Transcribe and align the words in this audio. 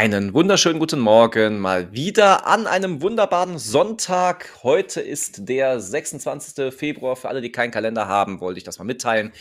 Einen 0.00 0.32
wunderschönen 0.32 0.78
guten 0.78 1.00
Morgen 1.00 1.58
mal 1.58 1.92
wieder 1.92 2.46
an 2.46 2.68
einem 2.68 3.02
wunderbaren 3.02 3.58
Sonntag. 3.58 4.48
Heute 4.62 5.00
ist 5.00 5.48
der 5.48 5.80
26. 5.80 6.72
Februar. 6.72 7.16
Für 7.16 7.28
alle, 7.28 7.40
die 7.40 7.50
keinen 7.50 7.72
Kalender 7.72 8.06
haben, 8.06 8.40
wollte 8.40 8.58
ich 8.58 8.64
das 8.64 8.78
mal 8.78 8.84
mitteilen. 8.84 9.32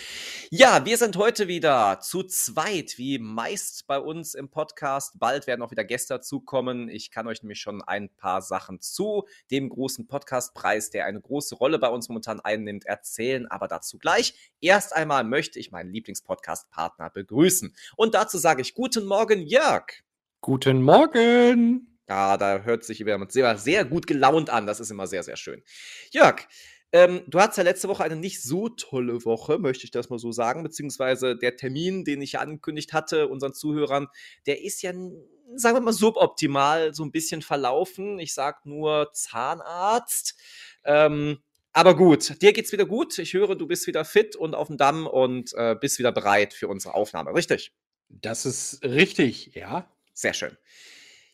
Ja, 0.49 0.83
wir 0.83 0.97
sind 0.97 1.15
heute 1.15 1.47
wieder 1.47 1.99
zu 2.01 2.23
zweit, 2.23 2.97
wie 2.97 3.19
meist 3.19 3.85
bei 3.85 3.99
uns 3.99 4.33
im 4.33 4.49
Podcast. 4.49 5.19
Bald 5.19 5.45
werden 5.45 5.61
auch 5.61 5.69
wieder 5.69 5.83
Gäste 5.83 6.15
dazukommen. 6.15 6.89
Ich 6.89 7.11
kann 7.11 7.27
euch 7.27 7.43
nämlich 7.43 7.59
schon 7.59 7.83
ein 7.83 8.09
paar 8.09 8.41
Sachen 8.41 8.81
zu 8.81 9.27
dem 9.51 9.69
großen 9.69 10.07
Podcastpreis, 10.07 10.89
der 10.89 11.05
eine 11.05 11.21
große 11.21 11.53
Rolle 11.53 11.77
bei 11.77 11.89
uns 11.89 12.09
momentan 12.09 12.39
einnimmt, 12.39 12.83
erzählen, 12.83 13.45
aber 13.45 13.67
dazu 13.67 13.99
gleich. 13.99 14.33
Erst 14.59 14.95
einmal 14.95 15.23
möchte 15.23 15.59
ich 15.59 15.69
meinen 15.69 15.93
Lieblingspodcast-Partner 15.93 17.11
begrüßen. 17.11 17.75
Und 17.95 18.15
dazu 18.15 18.39
sage 18.39 18.63
ich 18.63 18.73
guten 18.73 19.05
Morgen, 19.05 19.45
Jörg. 19.45 20.06
Guten 20.41 20.83
Morgen. 20.83 21.99
Ja, 22.07 22.37
da 22.37 22.59
hört 22.59 22.83
sich 22.83 22.99
jemand 22.99 23.31
sehr, 23.31 23.57
sehr 23.57 23.83
gut 23.85 24.07
gelaunt 24.07 24.49
an. 24.49 24.65
Das 24.65 24.79
ist 24.79 24.91
immer 24.91 25.07
sehr, 25.07 25.23
sehr 25.23 25.35
schön. 25.35 25.63
Jörg, 26.11 26.47
ähm, 26.93 27.23
du 27.27 27.39
hattest 27.39 27.57
ja 27.57 27.63
letzte 27.63 27.89
Woche 27.89 28.03
eine 28.03 28.15
nicht 28.15 28.41
so 28.41 28.69
tolle 28.69 29.25
Woche, 29.25 29.57
möchte 29.57 29.83
ich 29.83 29.91
das 29.91 30.09
mal 30.09 30.19
so 30.19 30.31
sagen, 30.31 30.63
beziehungsweise 30.63 31.35
der 31.35 31.57
Termin, 31.57 32.05
den 32.05 32.21
ich 32.21 32.33
ja 32.33 32.39
angekündigt 32.39 32.93
hatte, 32.93 33.27
unseren 33.27 33.53
Zuhörern, 33.53 34.07
der 34.45 34.63
ist 34.63 34.81
ja, 34.83 34.93
sagen 34.93 35.77
wir 35.77 35.81
mal, 35.81 35.91
suboptimal 35.91 36.93
so 36.93 37.03
ein 37.03 37.11
bisschen 37.11 37.41
verlaufen. 37.41 38.19
Ich 38.19 38.33
sag 38.33 38.65
nur 38.65 39.11
Zahnarzt. 39.13 40.39
Ähm, 40.85 41.39
aber 41.73 41.95
gut, 41.95 42.41
dir 42.41 42.53
geht's 42.53 42.71
wieder 42.71 42.85
gut. 42.85 43.17
Ich 43.19 43.33
höre, 43.33 43.55
du 43.55 43.67
bist 43.67 43.85
wieder 43.85 44.05
fit 44.05 44.35
und 44.35 44.55
auf 44.55 44.67
dem 44.67 44.77
Damm 44.77 45.07
und 45.07 45.51
äh, 45.55 45.75
bist 45.75 45.99
wieder 45.99 46.11
bereit 46.13 46.53
für 46.53 46.69
unsere 46.69 46.93
Aufnahme, 46.93 47.33
richtig? 47.33 47.73
Das 48.07 48.45
ist 48.45 48.81
richtig, 48.83 49.51
ja. 49.55 49.91
Sehr 50.17 50.33
schön. 50.33 50.57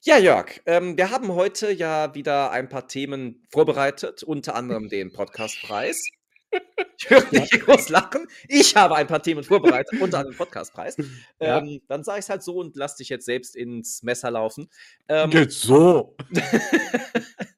Ja, 0.01 0.17
Jörg, 0.17 0.59
ähm, 0.65 0.97
wir 0.97 1.09
haben 1.09 1.33
heute 1.35 1.71
ja 1.71 2.13
wieder 2.15 2.51
ein 2.51 2.67
paar 2.67 2.85
Themen 2.89 3.41
vorbereitet, 3.49 4.23
unter 4.23 4.55
anderem 4.55 4.89
den 4.89 5.13
Podcastpreis. 5.13 6.05
Ich 6.97 7.09
höre 7.09 7.31
nicht 7.31 7.61
groß 7.61 7.87
lachen. 7.87 8.27
Ich 8.49 8.75
habe 8.75 8.97
ein 8.97 9.07
paar 9.07 9.23
Themen 9.23 9.45
vorbereitet, 9.45 10.01
unter 10.01 10.17
anderem 10.17 10.33
den 10.33 10.37
Podcastpreis. 10.37 10.97
Ja. 11.39 11.59
Ähm, 11.59 11.81
dann 11.87 12.03
sage 12.03 12.19
ich 12.19 12.25
es 12.25 12.29
halt 12.29 12.43
so 12.43 12.57
und 12.57 12.75
lass 12.75 12.97
dich 12.97 13.07
jetzt 13.07 13.25
selbst 13.25 13.55
ins 13.55 14.03
Messer 14.03 14.31
laufen. 14.31 14.69
Ähm, 15.07 15.29
Geht 15.29 15.53
so. 15.53 16.17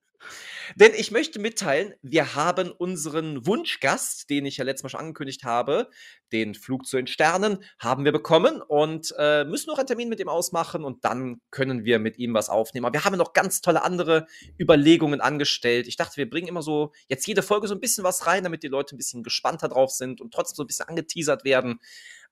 Denn 0.78 0.92
ich 0.94 1.10
möchte 1.10 1.40
mitteilen, 1.40 1.94
wir 2.02 2.36
haben 2.36 2.70
unseren 2.70 3.48
Wunschgast, 3.48 4.30
den 4.30 4.46
ich 4.46 4.58
ja 4.58 4.66
letztes 4.66 4.84
Mal 4.84 4.90
schon 4.90 5.00
angekündigt 5.00 5.46
habe, 5.46 5.90
den 6.34 6.54
Flug 6.54 6.86
zu 6.86 6.98
den 6.98 7.08
Sternen, 7.08 7.64
haben 7.80 8.04
wir 8.04 8.12
bekommen 8.12 8.62
und 8.62 9.14
äh, 9.18 9.46
müssen 9.46 9.70
noch 9.70 9.78
einen 9.78 9.88
Termin 9.88 10.10
mit 10.10 10.20
ihm 10.20 10.28
ausmachen 10.28 10.84
und 10.84 11.06
dann 11.06 11.40
können 11.50 11.86
wir 11.86 11.98
mit 12.00 12.18
ihm 12.18 12.34
was 12.34 12.50
aufnehmen. 12.50 12.86
Aber 12.86 12.94
wir 12.94 13.06
haben 13.06 13.16
noch 13.18 13.32
ganz 13.32 13.62
tolle 13.62 13.84
andere 13.84 14.28
Überlegungen 14.60 15.22
angestellt. 15.22 15.88
Ich 15.88 15.96
dachte, 15.96 16.18
wir 16.18 16.30
bringen 16.30 16.50
immer 16.50 16.62
so 16.62 16.92
jetzt 17.08 17.26
jede 17.26 17.42
Folge 17.42 17.70
so 17.70 17.74
ein 17.74 17.80
bisschen 17.80 18.04
was 18.04 18.28
rein, 18.28 18.44
damit 18.44 18.62
die 18.62 18.68
Leute 18.68 18.96
ein 18.96 18.98
bisschen 18.98 19.24
gespannter 19.24 19.70
drauf 19.70 19.92
sind 19.92 20.20
und 20.20 20.34
trotzdem 20.34 20.58
so 20.58 20.64
ein 20.64 20.68
bisschen 20.68 20.90
angeteasert 20.90 21.46
werden. 21.46 21.80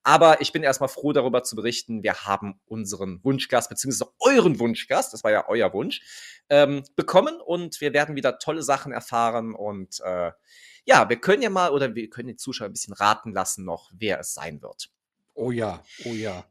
Aber 0.04 0.42
ich 0.42 0.52
bin 0.52 0.64
erstmal 0.64 0.90
froh 0.90 1.14
darüber 1.14 1.44
zu 1.44 1.56
berichten, 1.56 2.04
wir 2.04 2.26
haben 2.26 2.60
unseren 2.66 3.24
Wunschgast, 3.24 3.70
beziehungsweise 3.70 4.12
euren 4.20 4.60
Wunschgast, 4.60 5.14
das 5.14 5.24
war 5.24 5.32
ja 5.32 5.48
euer 5.48 5.74
Wunsch, 5.74 6.02
ähm, 6.50 6.84
bekommen 6.96 7.40
und 7.40 7.80
wir 7.80 7.94
werden 7.94 8.16
wieder 8.16 8.38
tolle 8.38 8.64
Sachen 8.64 8.92
erfahren 8.92 9.56
und 9.56 10.02
äh, 10.02 10.32
ja, 10.86 11.08
wir 11.08 11.16
können 11.18 11.42
ja 11.42 11.50
mal 11.50 11.72
oder 11.72 11.96
wir 11.96 12.10
können 12.10 12.28
die 12.28 12.36
Zuschauer 12.36 12.68
ein 12.68 12.74
bisschen 12.74 12.94
raten 12.94 13.32
lassen 13.32 13.64
noch, 13.64 13.90
wer 13.94 14.20
es 14.20 14.34
sein 14.34 14.62
wird. 14.62 14.90
Oh 15.36 15.50
ja, 15.50 15.84
oh 16.06 16.14
ja. 16.14 16.46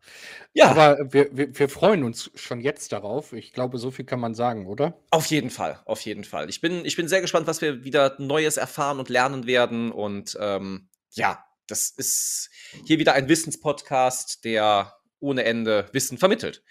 Ja. 0.55 0.70
Aber 0.70 1.12
wir, 1.12 1.28
wir, 1.37 1.56
wir, 1.56 1.69
freuen 1.69 2.03
uns 2.03 2.33
schon 2.34 2.61
jetzt 2.61 2.91
darauf. 2.92 3.33
Ich 3.33 3.53
glaube, 3.53 3.78
so 3.78 3.92
viel 3.92 4.05
kann 4.05 4.19
man 4.19 4.34
sagen, 4.34 4.66
oder? 4.66 4.98
Auf 5.11 5.27
jeden 5.27 5.50
Fall, 5.50 5.81
auf 5.84 6.00
jeden 6.00 6.25
Fall. 6.25 6.48
Ich 6.48 6.61
bin, 6.61 6.84
ich 6.84 6.97
bin 6.97 7.06
sehr 7.06 7.20
gespannt, 7.20 7.47
was 7.47 7.61
wir 7.61 7.84
wieder 7.84 8.16
Neues 8.19 8.56
erfahren 8.56 8.98
und 8.98 9.09
lernen 9.09 9.47
werden. 9.47 9.92
Und 9.92 10.37
ähm, 10.41 10.88
ja, 11.12 11.44
das 11.67 11.91
ist 11.91 12.50
hier 12.87 12.99
wieder 12.99 13.15
ein 13.15 13.28
Wissenspodcast, 13.28 14.45
der 14.45 14.97
ohne 15.21 15.45
Ende 15.45 15.89
Wissen 15.93 16.19
vermittelt. 16.19 16.62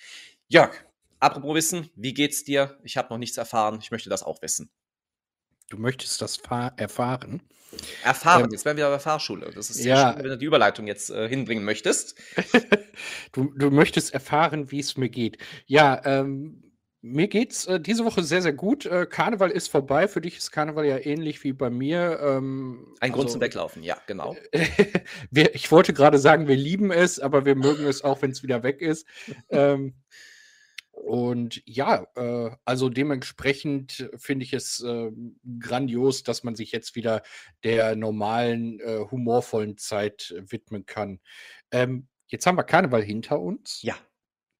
Jörg, 0.47 0.73
apropos 1.19 1.55
Wissen, 1.55 1.89
wie 1.95 2.13
geht's 2.13 2.43
dir? 2.43 2.77
Ich 2.83 2.97
habe 2.97 3.09
noch 3.09 3.17
nichts 3.17 3.37
erfahren. 3.37 3.79
Ich 3.81 3.91
möchte 3.91 4.09
das 4.09 4.23
auch 4.23 4.41
wissen. 4.41 4.69
Du 5.69 5.77
möchtest 5.77 6.21
das 6.21 6.37
erfahren? 6.75 7.41
Erfahren, 8.03 8.45
ähm, 8.45 8.51
jetzt 8.51 8.65
werden 8.65 8.77
wir 8.77 8.85
bei 8.85 8.91
der 8.91 8.99
Fahrschule. 8.99 9.51
Das 9.55 9.69
ist 9.69 9.83
ja, 9.83 10.11
schön, 10.11 10.23
wenn 10.23 10.29
du 10.31 10.37
die 10.37 10.45
Überleitung 10.45 10.87
jetzt 10.87 11.09
äh, 11.09 11.29
hinbringen 11.29 11.63
möchtest. 11.63 12.15
du, 13.31 13.53
du 13.55 13.71
möchtest 13.71 14.13
erfahren, 14.13 14.71
wie 14.71 14.79
es 14.79 14.97
mir 14.97 15.07
geht. 15.07 15.37
Ja, 15.65 16.01
ähm, 16.03 16.70
mir 17.01 17.27
geht's 17.27 17.65
äh, 17.65 17.79
diese 17.79 18.05
Woche 18.05 18.23
sehr, 18.23 18.41
sehr 18.41 18.53
gut. 18.53 18.85
Äh, 18.85 19.07
Karneval 19.07 19.49
ist 19.49 19.69
vorbei. 19.69 20.07
Für 20.07 20.21
dich 20.21 20.37
ist 20.37 20.51
Karneval 20.51 20.85
ja 20.85 20.97
ähnlich 20.97 21.43
wie 21.43 21.53
bei 21.53 21.69
mir. 21.69 22.19
Ähm, 22.21 22.93
Ein 22.99 23.11
Grund 23.11 23.25
also, 23.25 23.33
zum 23.33 23.41
Weglaufen, 23.41 23.83
ja, 23.83 23.97
genau. 24.05 24.35
wir, 25.31 25.55
ich 25.55 25.71
wollte 25.71 25.93
gerade 25.93 26.19
sagen, 26.19 26.47
wir 26.47 26.55
lieben 26.55 26.91
es, 26.91 27.19
aber 27.19 27.45
wir 27.45 27.55
mögen 27.55 27.85
es 27.85 28.03
auch, 28.03 28.21
wenn 28.21 28.31
es 28.31 28.43
wieder 28.43 28.61
weg 28.63 28.81
ist. 28.81 29.07
ähm, 29.49 29.95
und 30.91 31.63
ja, 31.65 32.05
äh, 32.15 32.51
also 32.65 32.89
dementsprechend 32.89 34.11
finde 34.17 34.45
ich 34.45 34.53
es 34.53 34.83
äh, 34.83 35.09
grandios, 35.59 36.21
dass 36.21 36.43
man 36.43 36.55
sich 36.55 36.71
jetzt 36.71 36.95
wieder 36.95 37.23
der 37.63 37.95
normalen, 37.95 38.79
äh, 38.79 38.99
humorvollen 39.09 39.77
Zeit 39.77 40.35
widmen 40.37 40.85
kann. 40.85 41.19
Ähm, 41.71 42.07
jetzt 42.27 42.45
haben 42.45 42.57
wir 42.57 42.63
Karneval 42.63 43.01
hinter 43.01 43.39
uns. 43.39 43.81
Ja. 43.81 43.95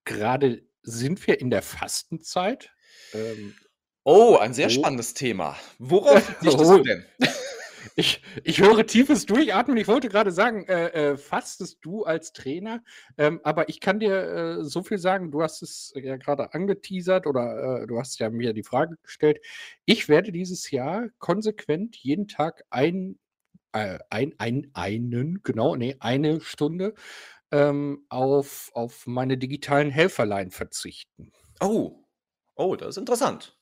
Gerade 0.06 0.64
sind 0.84 1.26
wir 1.28 1.40
in 1.40 1.50
der 1.50 1.62
Fastenzeit? 1.62 2.72
Ähm, 3.14 3.56
oh, 4.04 4.38
ein 4.38 4.54
sehr 4.54 4.68
oh. 4.68 4.72
spannendes 4.72 5.14
Thema. 5.14 5.58
Worauf 5.80 6.30
richtest 6.42 6.58
oh. 6.60 6.78
du 6.78 6.84
denn? 6.84 7.06
Ich, 7.96 8.22
ich 8.44 8.62
höre 8.62 8.86
tiefes 8.86 9.26
Durchatmen. 9.26 9.78
Ich 9.78 9.88
wollte 9.88 10.10
gerade 10.10 10.32
sagen, 10.32 10.66
äh, 10.68 10.88
äh, 10.88 11.18
fastest 11.18 11.80
du 11.82 12.04
als 12.04 12.32
Trainer, 12.32 12.84
ähm, 13.18 13.42
aber 13.44 13.70
ich 13.70 13.80
kann 13.80 14.00
dir 14.00 14.60
äh, 14.60 14.64
so 14.64 14.84
viel 14.84 14.98
sagen, 14.98 15.32
du 15.32 15.42
hast 15.42 15.62
es 15.62 15.94
ja 15.96 16.18
gerade 16.18 16.54
angeteasert 16.54 17.28
oder 17.28 17.82
äh, 17.82 17.88
du 17.88 18.00
hast 18.00 18.20
ja 18.20 18.30
mir 18.30 18.54
die 18.54 18.64
Frage 18.64 18.98
gestellt. 19.04 19.40
Ich 19.86 20.10
werde 20.10 20.32
dieses 20.32 20.72
Jahr 20.72 21.08
konsequent 21.20 21.96
jeden 21.98 22.28
Tag 22.28 22.64
ein, 22.70 23.18
äh, 23.74 24.00
ein, 24.10 24.36
ein, 24.38 24.70
einen, 24.74 25.42
genau, 25.44 25.76
nee, 25.76 25.96
eine 26.00 26.42
Stunde 26.42 26.94
ähm, 27.52 28.06
auf, 28.10 28.72
auf 28.74 29.08
meine 29.08 29.38
digitalen 29.38 29.90
Helferlein 29.90 30.52
verzichten. 30.52 31.32
Oh, 31.60 32.06
oh, 32.56 32.76
das 32.76 32.90
ist 32.90 32.98
interessant. 32.98 33.58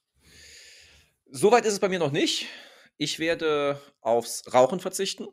Soweit 1.32 1.66
ist 1.66 1.74
es 1.74 1.80
bei 1.80 1.90
mir 1.90 2.00
noch 2.00 2.12
nicht. 2.12 2.48
Ich 2.98 3.20
werde 3.20 3.82
aufs 4.02 4.44
Rauchen 4.54 4.80
verzichten. 4.80 5.28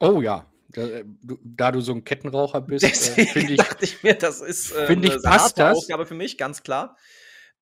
Oh 0.00 0.20
ja, 0.20 0.50
da, 0.68 0.82
äh, 0.82 1.04
da 1.24 1.72
du 1.72 1.80
so 1.80 1.92
ein 1.92 2.04
Kettenraucher 2.04 2.60
bist, 2.62 2.84
äh, 2.84 3.26
finde 3.26 3.52
ich, 3.52 3.58
dachte 3.58 3.84
ich 3.84 4.02
mir, 4.02 4.14
das 4.14 4.40
ist 4.40 4.72
äh, 4.72 4.86
eine 4.86 5.06
ich, 5.06 5.22
passt 5.22 5.58
das. 5.58 5.78
Aufgabe 5.78 6.06
für 6.06 6.14
mich, 6.14 6.38
ganz 6.38 6.62
klar. 6.62 6.96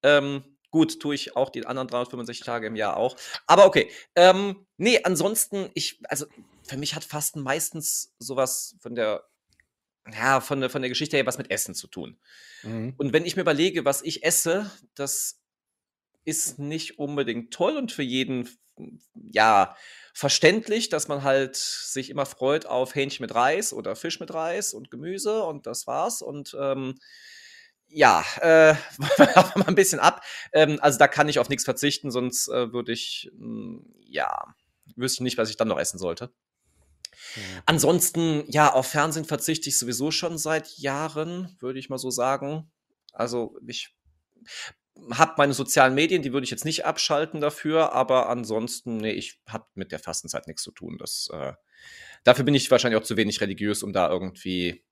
Ähm, 0.02 0.44
gut, 0.70 1.00
tue 1.00 1.14
ich 1.14 1.36
auch 1.36 1.50
die 1.50 1.64
anderen 1.66 1.88
365 1.88 2.44
Tage 2.44 2.66
im 2.66 2.76
Jahr 2.76 2.96
auch. 2.96 3.16
Aber 3.46 3.66
okay. 3.66 3.90
Ähm, 4.14 4.66
nee, 4.76 5.00
ansonsten, 5.02 5.70
ich, 5.74 6.00
also 6.08 6.26
für 6.64 6.76
mich 6.76 6.94
hat 6.94 7.04
Fasten 7.04 7.40
meistens 7.40 8.14
sowas 8.18 8.76
von 8.80 8.94
der 8.94 9.24
ja, 10.12 10.40
von 10.40 10.60
der, 10.60 10.70
von 10.70 10.82
der 10.82 10.88
Geschichte 10.88 11.16
her 11.16 11.26
was 11.26 11.38
mit 11.38 11.50
Essen 11.50 11.74
zu 11.74 11.88
tun. 11.88 12.16
Mhm. 12.62 12.94
Und 12.96 13.12
wenn 13.12 13.24
ich 13.24 13.36
mir 13.36 13.42
überlege, 13.42 13.84
was 13.84 14.02
ich 14.02 14.24
esse, 14.24 14.70
das 14.94 15.40
ist 16.24 16.58
nicht 16.58 16.98
unbedingt 16.98 17.52
toll 17.52 17.76
und 17.76 17.92
für 17.92 18.02
jeden, 18.02 18.48
ja, 19.14 19.76
verständlich, 20.12 20.88
dass 20.88 21.08
man 21.08 21.22
halt 21.22 21.56
sich 21.56 22.10
immer 22.10 22.26
freut 22.26 22.66
auf 22.66 22.94
Hähnchen 22.94 23.22
mit 23.22 23.34
Reis 23.34 23.72
oder 23.72 23.96
Fisch 23.96 24.20
mit 24.20 24.32
Reis 24.32 24.74
und 24.74 24.90
Gemüse 24.90 25.42
und 25.44 25.66
das 25.66 25.86
war's. 25.86 26.22
Und 26.22 26.56
ähm, 26.58 26.98
ja, 27.88 28.24
äh, 28.40 28.74
mal 29.56 29.68
ein 29.68 29.74
bisschen 29.74 30.00
ab. 30.00 30.22
Ähm, 30.52 30.78
also 30.80 30.98
da 30.98 31.08
kann 31.08 31.28
ich 31.28 31.38
auf 31.38 31.48
nichts 31.48 31.64
verzichten, 31.64 32.10
sonst 32.10 32.48
äh, 32.48 32.72
würde 32.72 32.92
ich, 32.92 33.30
mh, 33.34 33.38
hm, 33.38 33.94
ja, 34.04 34.54
wüsste 34.96 35.16
ich 35.16 35.24
nicht, 35.24 35.38
was 35.38 35.50
ich 35.50 35.56
dann 35.56 35.68
noch 35.68 35.78
essen 35.78 35.98
sollte. 35.98 36.32
Ansonsten, 37.66 38.44
ja, 38.48 38.72
auf 38.72 38.86
Fernsehen 38.88 39.24
verzichte 39.24 39.68
ich 39.68 39.78
sowieso 39.78 40.10
schon 40.10 40.38
seit 40.38 40.78
Jahren, 40.78 41.56
würde 41.60 41.78
ich 41.78 41.88
mal 41.88 41.98
so 41.98 42.10
sagen. 42.10 42.70
Also 43.12 43.58
ich 43.66 43.94
habe 45.10 45.34
meine 45.36 45.52
sozialen 45.52 45.94
Medien, 45.94 46.22
die 46.22 46.32
würde 46.32 46.44
ich 46.44 46.50
jetzt 46.50 46.64
nicht 46.64 46.86
abschalten 46.86 47.40
dafür, 47.40 47.92
aber 47.92 48.28
ansonsten, 48.28 48.96
nee, 48.96 49.12
ich 49.12 49.40
habe 49.48 49.66
mit 49.74 49.92
der 49.92 49.98
Fastenzeit 49.98 50.46
nichts 50.46 50.62
zu 50.62 50.72
tun. 50.72 50.96
Das, 50.98 51.28
äh, 51.32 51.52
dafür 52.24 52.44
bin 52.44 52.54
ich 52.54 52.70
wahrscheinlich 52.70 53.00
auch 53.00 53.06
zu 53.06 53.16
wenig 53.16 53.40
religiös, 53.40 53.82
um 53.82 53.92
da 53.92 54.08
irgendwie 54.10 54.84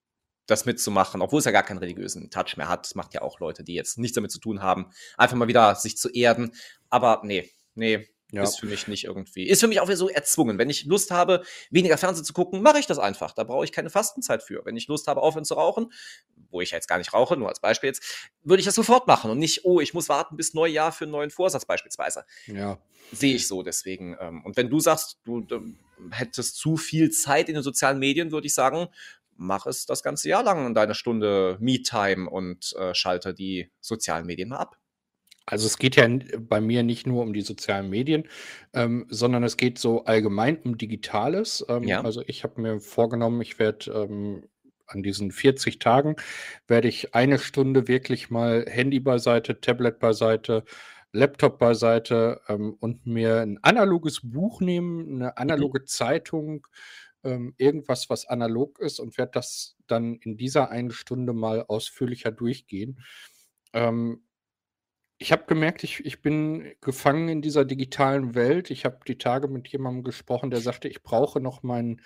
das 0.47 0.67
mitzumachen, 0.67 1.23
obwohl 1.23 1.39
es 1.39 1.47
ja 1.47 1.53
gar 1.53 1.63
keinen 1.63 1.79
religiösen 1.79 2.31
Touch 2.31 2.57
mehr 2.57 2.69
hat. 2.69 2.85
Das 2.85 2.95
macht 2.95 3.15
ja 3.15 3.23
auch 3.23 3.41
Leute, 3.41 3.65
die 3.65 3.75
jetzt 3.75 3.99
nichts 3.99 4.15
damit 4.15 4.31
zu 4.31 4.41
tun 4.41 4.63
haben, 4.63 4.91
einfach 5.17 5.37
mal 5.37 5.49
wieder 5.49 5.75
sich 5.75 5.97
zu 5.97 6.11
erden. 6.11 6.53
Aber 6.91 7.23
nee, 7.25 7.51
nee, 7.75 8.07
Ja. 8.33 8.43
Ist 8.43 8.59
für 8.59 8.67
mich 8.67 8.89
nicht 8.89 9.05
irgendwie. 9.05 9.47
Ist 9.47 9.61
für 9.61 9.69
mich 9.69 9.81
auch 9.81 9.87
wieder 9.87 9.97
so 9.97 10.09
erzwungen. 10.09 10.59
Wenn 10.59 10.69
ich 10.69 10.87
Lust 10.87 11.11
habe, 11.11 11.45
weniger 11.71 11.97
Fernsehen 11.99 12.25
zu 12.25 12.33
gucken, 12.33 12.63
mache 12.63 12.81
ich 12.81 12.87
das 12.87 12.99
einfach. 12.99 13.33
Da 13.33 13.45
brauche 13.45 13.65
ich 13.65 13.71
keine 13.71 13.91
Fastenzeit 13.91 14.43
für. 14.43 14.65
Wenn 14.65 14.77
ich 14.77 14.89
Lust 14.89 15.07
habe, 15.07 15.23
aufhören 15.23 15.45
zu 15.45 15.55
rauchen, 15.55 15.93
wo 16.51 16.61
ich 16.61 16.73
jetzt 16.73 16.89
gar 16.89 16.99
nicht 16.99 17.13
rauche, 17.13 17.37
nur 17.37 17.49
als 17.49 17.61
Beispiel 17.61 17.89
jetzt, 17.89 18.03
würde 18.43 18.61
ich 18.61 18.67
das 18.67 18.75
sofort 18.75 19.07
machen 19.07 19.31
und 19.31 19.39
nicht, 19.39 19.65
oh, 19.65 19.81
ich 19.81 19.95
muss 19.95 20.09
warten 20.09 20.37
bis 20.37 20.55
Neujahr 20.55 20.91
für 20.91 21.05
einen 21.05 21.13
neuen 21.13 21.31
Vorsatz 21.31 21.65
beispielsweise. 21.65 22.25
Ja. 22.47 22.79
Sehe 23.13 23.37
ich 23.37 23.47
so 23.47 23.63
deswegen. 23.63 24.17
Ähm, 24.19 24.45
und 24.45 24.57
wenn 24.57 24.71
du 24.71 24.81
sagst, 24.81 25.21
du, 25.25 25.41
du 25.41 25.61
hättest 26.11 26.57
zu 26.57 26.77
viel 26.77 27.11
Zeit 27.11 27.49
in 27.49 27.55
den 27.55 27.63
sozialen 27.63 27.99
Medien, 27.99 28.33
würde 28.33 28.47
ich 28.47 28.55
sagen, 28.55 28.89
mach 29.37 29.67
es 29.67 29.87
das 29.87 30.03
ganze 30.03 30.29
Jahr 30.29 30.43
lang 30.43 30.67
in 30.67 30.75
deiner 30.75 30.95
Stunde 30.95 31.57
Me-Time 31.61 32.29
und 32.29 32.73
äh, 32.79 32.95
schalte 32.95 33.35
die 33.35 33.71
sozialen 33.81 34.27
Medien 34.27 34.49
mal 34.49 34.59
ab. 34.59 34.77
Also 35.47 35.67
es 35.67 35.79
geht 35.79 35.97
ja 35.97 36.09
bei 36.39 36.61
mir 36.61 36.83
nicht 36.83 37.07
nur 37.07 37.23
um 37.23 37.35
die 37.35 37.43
sozialen 37.43 37.91
Medien, 37.91 38.29
ähm, 38.73 39.07
sondern 39.11 39.43
es 39.45 39.57
geht 39.57 39.79
so 39.79 40.05
allgemein 40.05 40.59
um 40.59 40.79
Digitales. 40.79 41.65
Ähm, 41.69 41.85
ja. 41.85 42.03
Also 42.03 42.23
ich 42.27 42.45
habe 42.45 42.61
mir 42.61 42.81
vorgenommen, 42.81 43.41
ich 43.43 43.59
werde 43.59 43.91
ähm, 43.91 44.45
an 44.87 45.03
diesen 45.03 45.33
40 45.33 45.79
Tagen, 45.79 46.17
werde 46.67 46.89
ich 46.89 47.15
eine 47.15 47.39
Stunde 47.39 47.89
wirklich 47.89 48.31
mal 48.31 48.65
Handy 48.69 49.01
beiseite, 49.01 49.61
Tablet 49.61 49.99
beiseite, 49.99 50.65
Laptop 51.13 51.59
beiseite 51.59 52.41
ähm, 52.49 52.77
und 52.81 53.07
mir 53.07 53.41
ein 53.41 53.59
analoges 53.63 54.21
Buch 54.23 54.61
nehmen, 54.61 55.01
eine 55.01 55.27
mhm. 55.27 55.33
analoge 55.37 55.81
mhm. 55.81 55.87
Zeitung, 55.87 56.67
ähm, 57.23 57.55
irgendwas, 57.57 58.11
was 58.11 58.27
analog 58.27 58.81
ist 58.81 58.99
und 58.99 59.17
werde 59.17 59.33
das 59.33 59.77
dann 59.87 60.17
in 60.17 60.37
dieser 60.37 60.71
einen 60.71 60.91
Stunde 60.91 61.33
mal 61.33 61.65
ausführlicher 61.67 62.33
durchgehen. 62.33 63.01
Ähm, 63.73 64.24
ich 65.19 65.33
habe 65.33 65.45
gemerkt, 65.47 65.85
ich, 65.85 66.05
ich 66.05 66.23
bin 66.23 66.73
gefangen 66.81 67.29
in 67.29 67.43
dieser 67.43 67.65
digitalen 67.65 68.35
Welt. 68.35 68.71
Ich 68.71 68.85
habe 68.85 68.99
die 69.07 69.19
Tage 69.19 69.49
mit 69.49 69.69
jemandem 69.69 70.03
gesprochen, 70.05 70.51
der 70.51 70.61
sagte, 70.61 70.89
ich 70.89 71.03
brauche 71.03 71.41
noch 71.41 71.63
meinen 71.63 72.01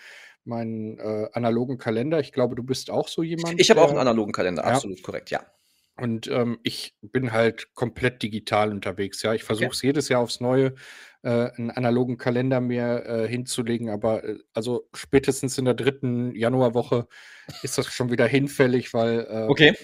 meinen 0.44 0.99
äh, 0.99 1.28
analogen 1.32 1.78
Kalender. 1.78 2.20
Ich 2.20 2.32
glaube, 2.32 2.55
du 2.55 2.62
bist 2.62 2.90
auch 2.90 3.08
so 3.08 3.22
jemand. 3.22 3.60
Ich 3.60 3.70
habe 3.70 3.82
auch 3.82 3.90
einen 3.90 3.99
analogen 3.99 4.32
Kalender, 4.32 4.62
ja. 4.62 4.70
absolut 4.70 5.02
korrekt, 5.02 5.31
ja. 5.31 5.44
Und 6.00 6.28
ähm, 6.28 6.58
ich 6.62 6.94
bin 7.02 7.32
halt 7.32 7.75
komplett 7.75 8.22
digital 8.22 8.70
unterwegs. 8.70 9.22
Ja, 9.22 9.34
ich 9.34 9.43
versuche 9.43 9.70
es 9.70 9.78
okay. 9.78 9.88
jedes 9.88 10.08
Jahr 10.08 10.20
aufs 10.20 10.40
Neue, 10.40 10.75
äh, 11.22 11.50
einen 11.50 11.70
analogen 11.70 12.16
Kalender 12.16 12.61
mir 12.61 13.04
äh, 13.04 13.28
hinzulegen, 13.28 13.90
aber 13.90 14.25
äh, 14.25 14.38
also 14.54 14.88
spätestens 14.94 15.58
in 15.58 15.64
der 15.64 15.75
dritten 15.75 16.34
Januarwoche 16.37 17.08
ist 17.62 17.78
das 17.78 17.88
schon 17.88 18.11
wieder 18.11 18.26
hinfällig, 18.26 18.94
weil 18.94 19.26
äh, 19.28 19.46
okay. 19.49 19.75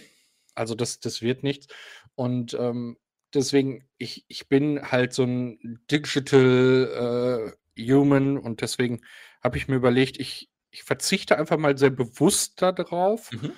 also 0.55 0.75
das, 0.77 1.01
das 1.01 1.21
wird 1.21 1.43
nichts. 1.43 1.67
Und 2.15 2.55
ähm, 2.55 2.97
deswegen, 3.35 3.89
ich, 3.99 4.25
ich 4.29 4.49
bin 4.49 4.91
halt 4.91 5.13
so 5.13 5.25
ein 5.25 5.81
Digital 5.91 7.55
äh, 7.77 7.83
Human 7.91 8.39
und 8.39 8.61
deswegen 8.61 9.03
habe 9.43 9.57
ich 9.57 9.69
mir 9.69 9.77
überlegt, 9.77 10.19
ich, 10.19 10.51
ich 10.71 10.83
verzichte 10.83 11.39
einfach 11.39 11.59
mal 11.59 11.77
sehr 11.77 11.91
bewusst 11.91 12.63
darauf. 12.63 13.31
Mhm. 13.33 13.53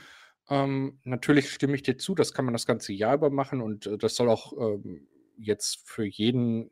Ähm, 0.48 1.00
natürlich 1.04 1.50
stimme 1.50 1.74
ich 1.74 1.82
dir 1.82 1.98
zu, 1.98 2.14
das 2.14 2.32
kann 2.32 2.44
man 2.44 2.54
das 2.54 2.66
ganze 2.66 2.92
Jahr 2.92 3.14
über 3.14 3.30
machen 3.30 3.60
und 3.60 3.86
äh, 3.86 3.98
das 3.98 4.14
soll 4.14 4.28
auch 4.28 4.52
ähm, 4.58 5.08
jetzt 5.38 5.80
für 5.84 6.04
jeden 6.04 6.70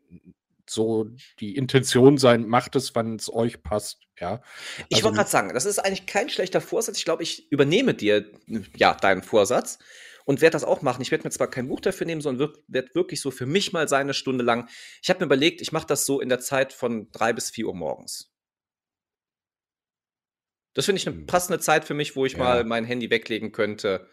so 0.67 1.11
die 1.41 1.57
Intention 1.57 2.17
sein, 2.17 2.47
macht 2.47 2.77
es, 2.77 2.95
wann 2.95 3.17
es 3.17 3.33
euch 3.33 3.63
passt. 3.63 4.01
Ja. 4.19 4.41
Ich 4.89 5.03
wollte 5.03 5.09
also 5.09 5.17
gerade 5.17 5.31
sagen, 5.31 5.55
das 5.55 5.67
ist 5.67 5.79
eigentlich 5.79 6.07
kein 6.07 6.31
schlechter 6.31 6.61
Vorsatz. 6.61 6.97
Ich 6.99 7.05
glaube, 7.05 7.23
ich 7.23 7.51
übernehme 7.51 7.95
dir 7.95 8.31
ja 8.77 8.95
deinen 8.95 9.23
Vorsatz 9.23 9.79
und 10.25 10.41
werde 10.41 10.55
das 10.55 10.65
auch 10.65 10.83
machen. 10.83 11.03
Ich 11.03 11.11
werde 11.11 11.25
mir 11.25 11.31
zwar 11.31 11.49
kein 11.49 11.69
Buch 11.69 11.81
dafür 11.81 12.07
nehmen, 12.07 12.21
sondern 12.21 12.53
werde 12.67 12.95
wirklich 12.95 13.21
so 13.21 13.31
für 13.31 13.47
mich 13.47 13.73
mal 13.73 13.89
seine 13.89 14.15
Stunde 14.15 14.45
lang. 14.45 14.69
Ich 15.03 15.11
habe 15.11 15.21
mir 15.21 15.27
überlegt, 15.27 15.61
ich 15.61 15.73
mache 15.73 15.87
das 15.87 16.07
so 16.07 16.21
in 16.21 16.29
der 16.29 16.41
Zeit 16.41 16.73
von 16.73 17.11
drei 17.13 17.33
bis 17.33 17.51
vier 17.51 17.67
Uhr 17.67 17.75
morgens. 17.75 18.33
Das 20.75 20.87
finde 20.87 20.99
ich 20.99 21.07
eine 21.07 21.17
hm. 21.17 21.27
passende 21.27 21.61
Zeit 21.61 21.85
für 21.85 21.95
mich, 21.95 22.17
wo 22.17 22.27
ich 22.27 22.33
ja. 22.33 22.39
mal 22.39 22.65
mein 22.65 22.85
Handy 22.85 23.11
weglegen 23.11 23.53
könnte 23.53 24.09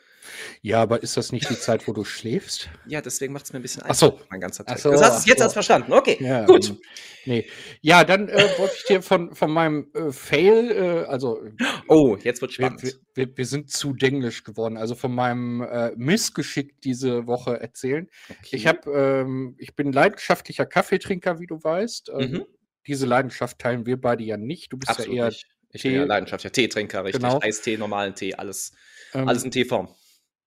ja, 0.62 0.82
aber 0.82 1.04
ist 1.04 1.18
das 1.18 1.32
nicht 1.32 1.50
die 1.50 1.58
Zeit, 1.58 1.88
wo 1.88 1.94
du 1.94 2.04
schläfst? 2.04 2.70
Ja, 2.88 3.02
deswegen 3.02 3.34
macht 3.34 3.46
es 3.46 3.54
mir 3.54 3.60
ein 3.60 3.62
bisschen 3.62 3.82
einfacher, 3.84 4.18
so. 4.18 4.26
mein 4.30 4.40
ganzer 4.40 4.66
Tag. 4.66 4.80
So, 4.80 4.92
du 4.92 5.00
hast 5.00 5.20
es 5.20 5.26
jetzt 5.26 5.40
so. 5.40 5.44
erst 5.44 5.54
verstanden. 5.54 5.94
Okay, 5.94 6.18
ja, 6.20 6.46
gut. 6.46 6.70
Ähm, 6.70 6.80
nee. 7.26 7.48
Ja, 7.82 8.04
dann 8.04 8.30
äh, 8.30 8.50
wollte 8.58 8.76
ich 8.78 8.86
dir 8.86 9.02
von, 9.02 9.34
von 9.34 9.52
meinem 9.52 9.90
äh, 9.94 10.12
Fail, 10.12 10.72
äh, 10.72 11.10
also. 11.10 11.40
Oh, 11.88 12.18
jetzt 12.22 12.42
wird 12.42 12.54
spannend. 12.54 12.84
Wir, 12.84 12.94
wir, 13.14 13.38
wir 13.38 13.46
sind 13.46 13.72
zu 13.72 13.94
denglisch 13.94 14.44
geworden. 14.44 14.78
Also 14.78 14.96
von 14.96 15.14
meinem 15.14 15.62
äh, 15.62 15.92
Missgeschick 15.96 16.82
diese 16.82 17.28
Woche 17.28 17.60
erzählen. 17.60 18.08
Okay. 18.30 18.56
Ich, 18.56 18.68
hab, 18.68 18.88
ähm, 18.88 19.56
ich 19.58 19.76
bin 19.76 19.92
leidenschaftlicher 19.92 20.66
Kaffeetrinker, 20.66 21.40
wie 21.40 21.48
du 21.48 21.64
weißt. 21.64 22.12
Ähm, 22.18 22.32
mhm. 22.32 22.46
Diese 22.88 23.06
Leidenschaft 23.06 23.60
teilen 23.60 23.86
wir 23.86 24.00
beide 24.00 24.24
ja 24.24 24.38
nicht. 24.38 24.74
Du 24.74 24.78
bist 24.78 24.90
Absolut 24.90 25.14
ja 25.14 25.24
eher. 25.24 25.30
Nicht. 25.30 25.48
Ich 25.74 25.82
Tee. 25.82 25.90
bin 25.90 26.00
ja 26.00 26.06
leidenschaftlicher 26.06 26.52
Teetrinker, 26.52 27.06
richtig. 27.06 27.22
Genau. 27.22 27.40
Eistee, 27.42 27.78
normalen 27.78 28.16
Tee, 28.16 28.34
alles, 28.34 28.74
ähm, 29.14 29.28
alles 29.28 29.44
in 29.44 29.52
Teeform. 29.52 29.88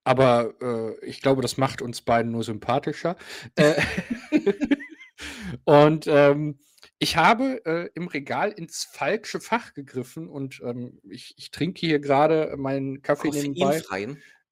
Aber 0.05 0.55
äh, 0.61 1.05
ich 1.07 1.21
glaube, 1.21 1.43
das 1.43 1.57
macht 1.57 1.83
uns 1.83 2.03
beiden 2.03 2.33
nur 2.33 2.45
sympathischer. 2.45 3.17
Äh, 3.57 3.75
und 5.65 6.07
ähm, 6.07 6.59
ich 6.99 7.17
habe 7.17 7.65
äh, 7.67 7.91
im 7.95 8.07
Regal 8.09 8.53
ins 8.53 8.85
falsche 8.85 9.41
Fach 9.41 9.75
gegriffen 9.75 10.29
und 10.29 10.61
ähm, 10.65 11.01
ich, 11.09 11.35
ich, 11.37 11.51
trinke 11.51 11.81
hier 11.81 11.99
gerade 11.99 12.55
meinen 12.57 13.03
Kaffee 13.03 13.31
nebenbei. 13.31 13.83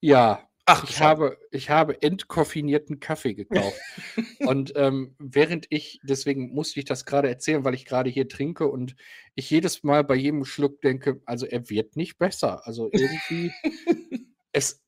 Ja. 0.00 0.48
Ach, 0.64 0.88
ich 0.88 1.00
habe, 1.00 1.38
ich 1.50 1.70
habe 1.70 2.00
entkoffinierten 2.02 3.00
Kaffee 3.00 3.34
gekauft. 3.34 3.80
und 4.40 4.72
ähm, 4.76 5.16
während 5.18 5.66
ich, 5.70 5.98
deswegen 6.04 6.52
musste 6.54 6.78
ich 6.78 6.84
das 6.84 7.04
gerade 7.04 7.28
erzählen, 7.28 7.64
weil 7.64 7.74
ich 7.74 7.84
gerade 7.84 8.10
hier 8.10 8.28
trinke 8.28 8.68
und 8.68 8.94
ich 9.34 9.50
jedes 9.50 9.82
Mal 9.82 10.04
bei 10.04 10.14
jedem 10.14 10.44
Schluck 10.44 10.80
denke, 10.80 11.20
also 11.24 11.46
er 11.46 11.68
wird 11.68 11.96
nicht 11.96 12.16
besser. 12.18 12.64
Also 12.66 12.90
irgendwie, 12.92 13.50
es 14.52 14.81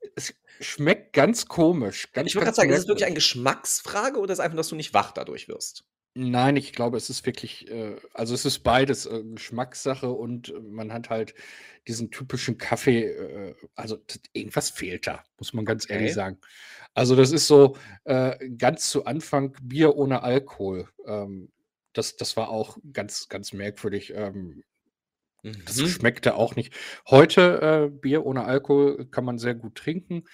schmeckt 0.61 1.13
ganz 1.13 1.47
komisch. 1.47 2.11
Ganz, 2.13 2.29
ich 2.29 2.35
wollte 2.35 2.47
gerade 2.47 2.57
sagen, 2.57 2.71
ist 2.71 2.81
es 2.81 2.89
wirklich 2.89 3.07
eine 3.07 3.15
Geschmacksfrage 3.15 4.19
oder 4.19 4.33
ist 4.33 4.39
es 4.39 4.45
einfach, 4.45 4.57
dass 4.57 4.69
du 4.69 4.77
nicht 4.77 4.95
wach 4.95 5.13
dadurch 5.13 5.49
wirst? 5.49 5.85
Nein, 6.17 6.55
ich 6.55 6.73
glaube, 6.73 6.97
es 6.97 7.11
ist 7.11 7.27
wirklich, 7.27 7.69
äh, 7.71 7.97
also 8.13 8.35
es 8.35 8.45
ist 8.45 8.61
beides 8.61 9.05
äh, 9.07 9.25
Geschmackssache 9.25 10.11
und 10.11 10.51
äh, 10.51 10.61
man 10.61 10.93
hat 10.93 11.11
halt 11.11 11.35
diesen 11.89 12.13
typischen 12.13 12.57
Kaffee, 12.57 13.07
äh, 13.07 13.55
also 13.75 13.99
irgendwas 14.33 14.71
fehlt 14.71 15.09
da, 15.09 15.25
muss 15.39 15.53
man 15.55 15.65
ganz 15.65 15.85
okay. 15.85 15.95
ehrlich 15.95 16.15
sagen. 16.15 16.39
Also 16.95 17.17
das 17.17 17.33
ist 17.33 17.49
so 17.49 17.77
äh, 18.05 18.49
ganz 18.51 18.89
zu 18.91 19.07
Anfang 19.07 19.57
Bier 19.61 19.97
ohne 19.97 20.23
Alkohol. 20.23 20.89
Ähm, 21.05 21.51
das, 21.95 22.17
das 22.17 22.37
war 22.37 22.49
auch 22.49 22.79
ganz, 22.93 23.29
ganz 23.29 23.53
merkwürdig. 23.53 24.13
Ähm, 24.15 24.63
das 25.67 25.77
mhm. 25.77 25.89
schmeckte 25.89 26.35
auch 26.35 26.57
nicht. 26.57 26.73
Heute 27.09 27.91
äh, 27.91 27.91
Bier 27.91 28.25
ohne 28.25 28.45
Alkohol 28.45 29.07
kann 29.11 29.25
man 29.25 29.39
sehr 29.39 29.55
gut 29.55 29.75
trinken, 29.75 30.25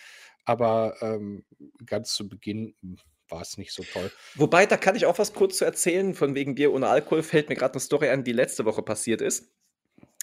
aber 0.45 0.97
ähm, 1.01 1.45
ganz 1.85 2.15
zu 2.15 2.29
Beginn 2.29 2.75
hm, 2.81 2.99
war 3.29 3.43
es 3.43 3.59
nicht 3.59 3.73
so 3.73 3.83
toll. 3.83 4.11
Wobei, 4.35 4.67
da 4.67 4.77
kann 4.77 4.97
ich 4.97 5.07
auch 5.07 5.19
was 5.19 5.33
kurz 5.33 5.59
zu 5.59 5.65
erzählen. 5.65 6.15
Von 6.15 6.35
wegen 6.35 6.55
Bier 6.55 6.73
ohne 6.73 6.89
Alkohol 6.89 7.23
fällt 7.23 7.49
mir 7.49 7.57
gerade 7.57 7.75
eine 7.75 7.81
Story 7.81 8.09
an, 8.09 8.25
die 8.25 8.33
letzte 8.33 8.65
Woche 8.65 8.83
passiert 8.83 9.21
ist. 9.21 9.53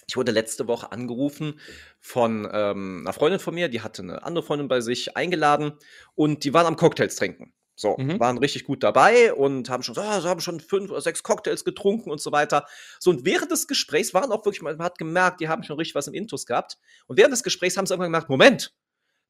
Ich 0.08 0.16
wurde 0.16 0.32
letzte 0.32 0.66
Woche 0.66 0.90
angerufen 0.90 1.60
von 2.00 2.48
ähm, 2.50 3.02
einer 3.02 3.12
Freundin 3.12 3.40
von 3.40 3.54
mir, 3.54 3.68
die 3.68 3.82
hatte 3.82 4.02
eine 4.02 4.22
andere 4.22 4.42
Freundin 4.42 4.68
bei 4.68 4.80
sich 4.80 5.18
eingeladen 5.18 5.72
und 6.14 6.44
die 6.44 6.54
waren 6.54 6.66
am 6.66 6.76
Cocktails 6.76 7.16
trinken. 7.16 7.52
So, 7.80 7.96
mhm. 7.96 8.18
waren 8.18 8.38
richtig 8.38 8.64
gut 8.64 8.82
dabei 8.82 9.32
und 9.32 9.70
haben 9.70 9.84
schon, 9.84 9.96
oh, 9.96 10.02
haben 10.02 10.40
schon 10.40 10.58
fünf 10.58 10.90
oder 10.90 11.00
sechs 11.00 11.22
Cocktails 11.22 11.64
getrunken 11.64 12.10
und 12.10 12.20
so 12.20 12.32
weiter. 12.32 12.66
So, 12.98 13.10
und 13.10 13.24
während 13.24 13.52
des 13.52 13.68
Gesprächs 13.68 14.12
waren 14.12 14.32
auch 14.32 14.44
wirklich, 14.44 14.62
man 14.62 14.82
hat 14.82 14.98
gemerkt, 14.98 15.40
die 15.40 15.48
haben 15.48 15.62
schon 15.62 15.76
richtig 15.76 15.94
was 15.94 16.08
im 16.08 16.14
Intus 16.14 16.44
gehabt. 16.44 16.76
Und 17.06 17.18
während 17.18 17.32
des 17.32 17.44
Gesprächs 17.44 17.76
haben 17.76 17.86
sie 17.86 17.94
irgendwann 17.94 18.10
gemerkt, 18.10 18.30
Moment, 18.30 18.74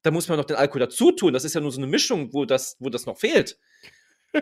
da 0.00 0.11
muss 0.11 0.28
man 0.28 0.38
noch 0.38 0.47
den 0.47 0.57
Alkohol 0.57 0.81
dazu 0.81 1.12
tun. 1.12 1.35
Das 1.35 1.45
ist 1.45 1.55
ja 1.55 1.61
nur 1.61 1.73
so 1.73 1.78
eine 1.78 1.88
Mischung, 1.88 2.33
wo 2.33 2.47
das, 2.47 2.76
wo 2.78 2.88
das 2.88 3.05
noch 3.05 3.19
fehlt. 3.19 3.59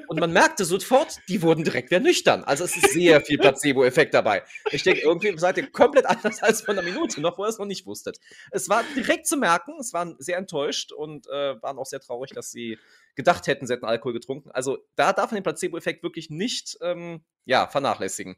Und 0.06 0.20
man 0.20 0.32
merkte 0.32 0.64
sofort, 0.64 1.16
die 1.28 1.42
wurden 1.42 1.64
direkt 1.64 1.90
wieder 1.90 2.00
nüchtern. 2.00 2.44
Also 2.44 2.62
es 2.62 2.76
ist 2.76 2.92
sehr 2.92 3.20
viel 3.20 3.38
Placebo-Effekt 3.38 4.14
dabei. 4.14 4.44
Ich 4.70 4.84
denke, 4.84 5.00
irgendwie 5.00 5.36
seid 5.36 5.56
ihr 5.56 5.68
komplett 5.68 6.06
anders 6.06 6.42
als 6.44 6.60
vor 6.60 6.74
einer 6.74 6.82
Minute 6.82 7.20
noch, 7.20 7.38
wo 7.38 7.44
ihr 7.44 7.48
es 7.48 7.58
noch 7.58 7.66
nicht 7.66 7.86
wusstet. 7.86 8.20
Es 8.52 8.68
war 8.68 8.84
direkt 8.94 9.26
zu 9.26 9.36
merken, 9.36 9.74
es 9.80 9.92
waren 9.92 10.14
sehr 10.20 10.38
enttäuscht 10.38 10.92
und 10.92 11.26
äh, 11.26 11.60
waren 11.60 11.78
auch 11.78 11.86
sehr 11.86 12.00
traurig, 12.00 12.30
dass 12.32 12.52
sie 12.52 12.78
gedacht 13.16 13.46
hätten, 13.48 13.66
sie 13.66 13.72
hätten 13.72 13.84
Alkohol 13.84 14.12
getrunken. 14.12 14.50
Also 14.52 14.78
da 14.94 15.12
darf 15.12 15.30
man 15.30 15.40
den 15.40 15.42
Placebo-Effekt 15.42 16.02
wirklich 16.02 16.30
nicht 16.30 16.78
ähm, 16.82 17.24
ja, 17.44 17.66
vernachlässigen. 17.66 18.36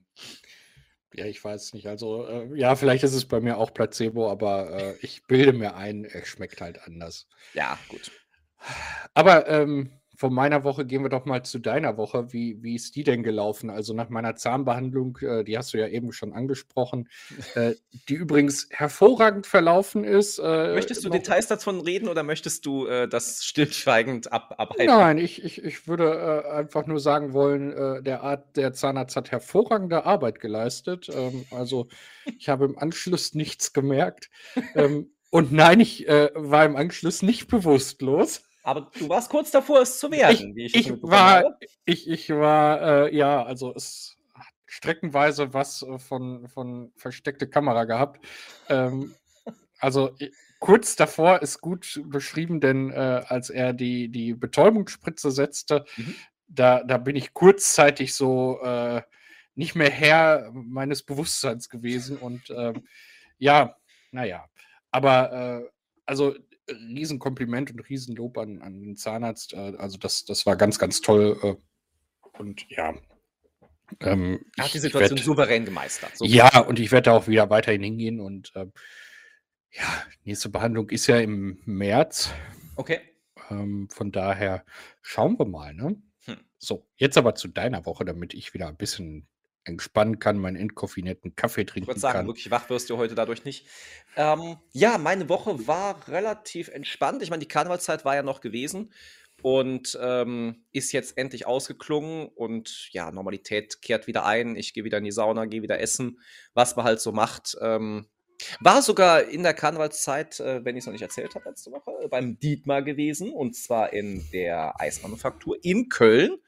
Ja, 1.14 1.24
ich 1.24 1.42
weiß 1.42 1.72
nicht. 1.74 1.86
Also, 1.86 2.26
äh, 2.26 2.58
ja, 2.58 2.76
vielleicht 2.76 3.02
ist 3.02 3.14
es 3.14 3.26
bei 3.26 3.40
mir 3.40 3.56
auch 3.56 3.72
Placebo, 3.72 4.30
aber 4.30 4.70
äh, 4.70 4.94
ich 5.00 5.26
bilde 5.26 5.52
mir 5.52 5.74
ein, 5.74 6.04
es 6.04 6.28
schmeckt 6.28 6.60
halt 6.60 6.82
anders. 6.82 7.28
Ja, 7.54 7.78
gut. 7.88 8.10
Aber 9.14 9.48
ähm, 9.48 9.90
von 10.18 10.34
meiner 10.34 10.64
Woche 10.64 10.84
gehen 10.84 11.04
wir 11.04 11.10
doch 11.10 11.26
mal 11.26 11.44
zu 11.44 11.60
deiner 11.60 11.96
Woche. 11.96 12.32
Wie, 12.32 12.60
wie 12.60 12.74
ist 12.74 12.96
die 12.96 13.04
denn 13.04 13.22
gelaufen? 13.22 13.70
Also 13.70 13.94
nach 13.94 14.08
meiner 14.08 14.34
Zahnbehandlung, 14.34 15.16
äh, 15.18 15.44
die 15.44 15.56
hast 15.56 15.72
du 15.72 15.78
ja 15.78 15.86
eben 15.86 16.12
schon 16.12 16.32
angesprochen, 16.32 17.08
äh, 17.54 17.74
die 18.08 18.14
übrigens 18.14 18.66
hervorragend 18.70 19.46
verlaufen 19.46 20.02
ist. 20.02 20.40
Äh, 20.40 20.74
möchtest 20.74 21.04
du 21.04 21.08
Details 21.08 21.46
davon 21.46 21.80
reden 21.80 22.08
oder 22.08 22.24
möchtest 22.24 22.66
du 22.66 22.86
äh, 22.86 23.06
das 23.06 23.44
stillschweigend 23.44 24.32
abarbeiten? 24.32 24.86
Nein, 24.86 25.18
ich, 25.18 25.44
ich, 25.44 25.62
ich 25.62 25.86
würde 25.86 26.44
äh, 26.44 26.50
einfach 26.50 26.88
nur 26.88 26.98
sagen 26.98 27.32
wollen, 27.32 27.70
äh, 27.70 28.02
der, 28.02 28.24
Art, 28.24 28.56
der 28.56 28.72
Zahnarzt 28.72 29.14
hat 29.14 29.30
hervorragende 29.30 30.04
Arbeit 30.04 30.40
geleistet. 30.40 31.08
Ähm, 31.14 31.44
also 31.52 31.86
ich 32.36 32.48
habe 32.48 32.64
im 32.64 32.76
Anschluss 32.76 33.34
nichts 33.34 33.72
gemerkt. 33.72 34.30
ähm, 34.74 35.12
und 35.30 35.52
nein, 35.52 35.78
ich 35.78 36.06
war 36.08 36.64
im 36.64 36.74
Anschluss 36.74 37.20
nicht 37.20 37.48
bewusstlos. 37.48 38.47
Aber 38.68 38.90
du 38.98 39.08
warst 39.08 39.30
kurz 39.30 39.50
davor, 39.50 39.80
es 39.80 39.98
zu 39.98 40.10
werden. 40.10 40.54
Ich, 40.54 40.74
ich, 40.74 40.90
ich 40.90 41.02
war, 41.02 41.58
ich, 41.86 42.06
ich 42.06 42.28
war, 42.28 43.06
äh, 43.06 43.16
ja, 43.16 43.42
also 43.42 43.74
es 43.74 44.18
hat 44.34 44.44
streckenweise 44.66 45.54
was 45.54 45.82
äh, 45.82 45.98
von, 45.98 46.46
von 46.48 46.92
versteckte 46.94 47.48
Kamera 47.48 47.84
gehabt. 47.84 48.22
Ähm, 48.68 49.14
also 49.78 50.14
kurz 50.58 50.96
davor 50.96 51.40
ist 51.40 51.62
gut 51.62 51.98
beschrieben, 52.04 52.60
denn 52.60 52.90
äh, 52.90 53.22
als 53.26 53.48
er 53.48 53.72
die, 53.72 54.10
die 54.10 54.34
Betäubungsspritze 54.34 55.30
setzte, 55.30 55.86
mhm. 55.96 56.14
da, 56.48 56.84
da 56.84 56.98
bin 56.98 57.16
ich 57.16 57.32
kurzzeitig 57.32 58.12
so 58.12 58.60
äh, 58.60 59.00
nicht 59.54 59.76
mehr 59.76 59.90
Herr 59.90 60.50
meines 60.52 61.04
Bewusstseins 61.04 61.70
gewesen. 61.70 62.18
Und 62.18 62.50
ähm, 62.50 62.86
ja, 63.38 63.76
naja. 64.10 64.44
Aber 64.90 65.32
äh, 65.32 65.70
also 66.04 66.34
Riesenkompliment 66.68 67.70
und 67.70 67.80
Riesenlob 67.88 68.38
an, 68.38 68.60
an 68.62 68.80
den 68.80 68.96
Zahnarzt. 68.96 69.54
Äh, 69.54 69.74
also 69.78 69.98
das, 69.98 70.24
das 70.24 70.46
war 70.46 70.56
ganz, 70.56 70.78
ganz 70.78 71.00
toll. 71.00 71.38
Äh, 71.42 71.54
und 72.38 72.68
ja. 72.68 72.94
Ähm, 74.00 74.44
er 74.56 74.64
hat 74.64 74.74
die 74.74 74.78
Situation 74.78 75.18
werd, 75.18 75.24
souverän 75.24 75.64
gemeistert. 75.64 76.16
So 76.16 76.24
ja, 76.24 76.60
und 76.60 76.78
ich 76.78 76.92
werde 76.92 77.06
da 77.06 77.16
auch 77.16 77.26
wieder 77.26 77.48
weiterhin 77.50 77.82
hingehen. 77.82 78.20
Und 78.20 78.52
äh, 78.54 78.66
ja, 79.72 80.02
nächste 80.24 80.48
Behandlung 80.48 80.90
ist 80.90 81.06
ja 81.06 81.18
im 81.18 81.60
März. 81.64 82.30
Okay. 82.76 83.00
Ähm, 83.50 83.88
von 83.90 84.12
daher 84.12 84.64
schauen 85.00 85.38
wir 85.38 85.46
mal. 85.46 85.74
Ne? 85.74 86.00
Hm. 86.24 86.36
So, 86.58 86.86
jetzt 86.96 87.16
aber 87.16 87.34
zu 87.34 87.48
deiner 87.48 87.86
Woche, 87.86 88.04
damit 88.04 88.34
ich 88.34 88.52
wieder 88.54 88.68
ein 88.68 88.76
bisschen 88.76 89.26
entspannen 89.68 90.18
kann, 90.18 90.38
meinen 90.38 90.56
entkoffinierten 90.56 91.36
Kaffee 91.36 91.64
trinken 91.64 91.86
kann. 91.86 91.96
Ich 91.96 91.96
würde 91.96 92.00
sagen, 92.00 92.18
kann. 92.18 92.26
wirklich 92.26 92.50
wach 92.50 92.68
wirst 92.70 92.90
du 92.90 92.96
heute 92.96 93.14
dadurch 93.14 93.44
nicht. 93.44 93.66
Ähm, 94.16 94.56
ja, 94.72 94.98
meine 94.98 95.28
Woche 95.28 95.66
war 95.66 96.08
relativ 96.08 96.68
entspannt. 96.68 97.22
Ich 97.22 97.30
meine, 97.30 97.40
die 97.40 97.48
Karnevalszeit 97.48 98.04
war 98.04 98.14
ja 98.14 98.22
noch 98.22 98.40
gewesen 98.40 98.92
und 99.42 99.96
ähm, 100.02 100.64
ist 100.72 100.92
jetzt 100.92 101.16
endlich 101.16 101.46
ausgeklungen 101.46 102.28
und 102.28 102.88
ja, 102.92 103.12
Normalität 103.12 103.80
kehrt 103.82 104.06
wieder 104.06 104.24
ein. 104.24 104.56
Ich 104.56 104.74
gehe 104.74 104.84
wieder 104.84 104.98
in 104.98 105.04
die 105.04 105.12
Sauna, 105.12 105.44
gehe 105.44 105.62
wieder 105.62 105.80
essen, 105.80 106.18
was 106.54 106.74
man 106.74 106.84
halt 106.84 107.00
so 107.00 107.12
macht. 107.12 107.56
Ähm, 107.60 108.06
war 108.60 108.82
sogar 108.82 109.24
in 109.24 109.42
der 109.42 109.54
Karnevalszeit, 109.54 110.40
äh, 110.40 110.64
wenn 110.64 110.76
ich 110.76 110.82
es 110.82 110.86
noch 110.86 110.92
nicht 110.92 111.02
erzählt 111.02 111.34
habe 111.34 111.48
letzte 111.48 111.70
Woche, 111.70 112.08
beim 112.08 112.38
Dietmar 112.38 112.82
gewesen 112.82 113.32
und 113.32 113.56
zwar 113.56 113.92
in 113.92 114.28
der 114.32 114.80
Eismanufaktur 114.80 115.56
in 115.62 115.88
Köln. 115.88 116.38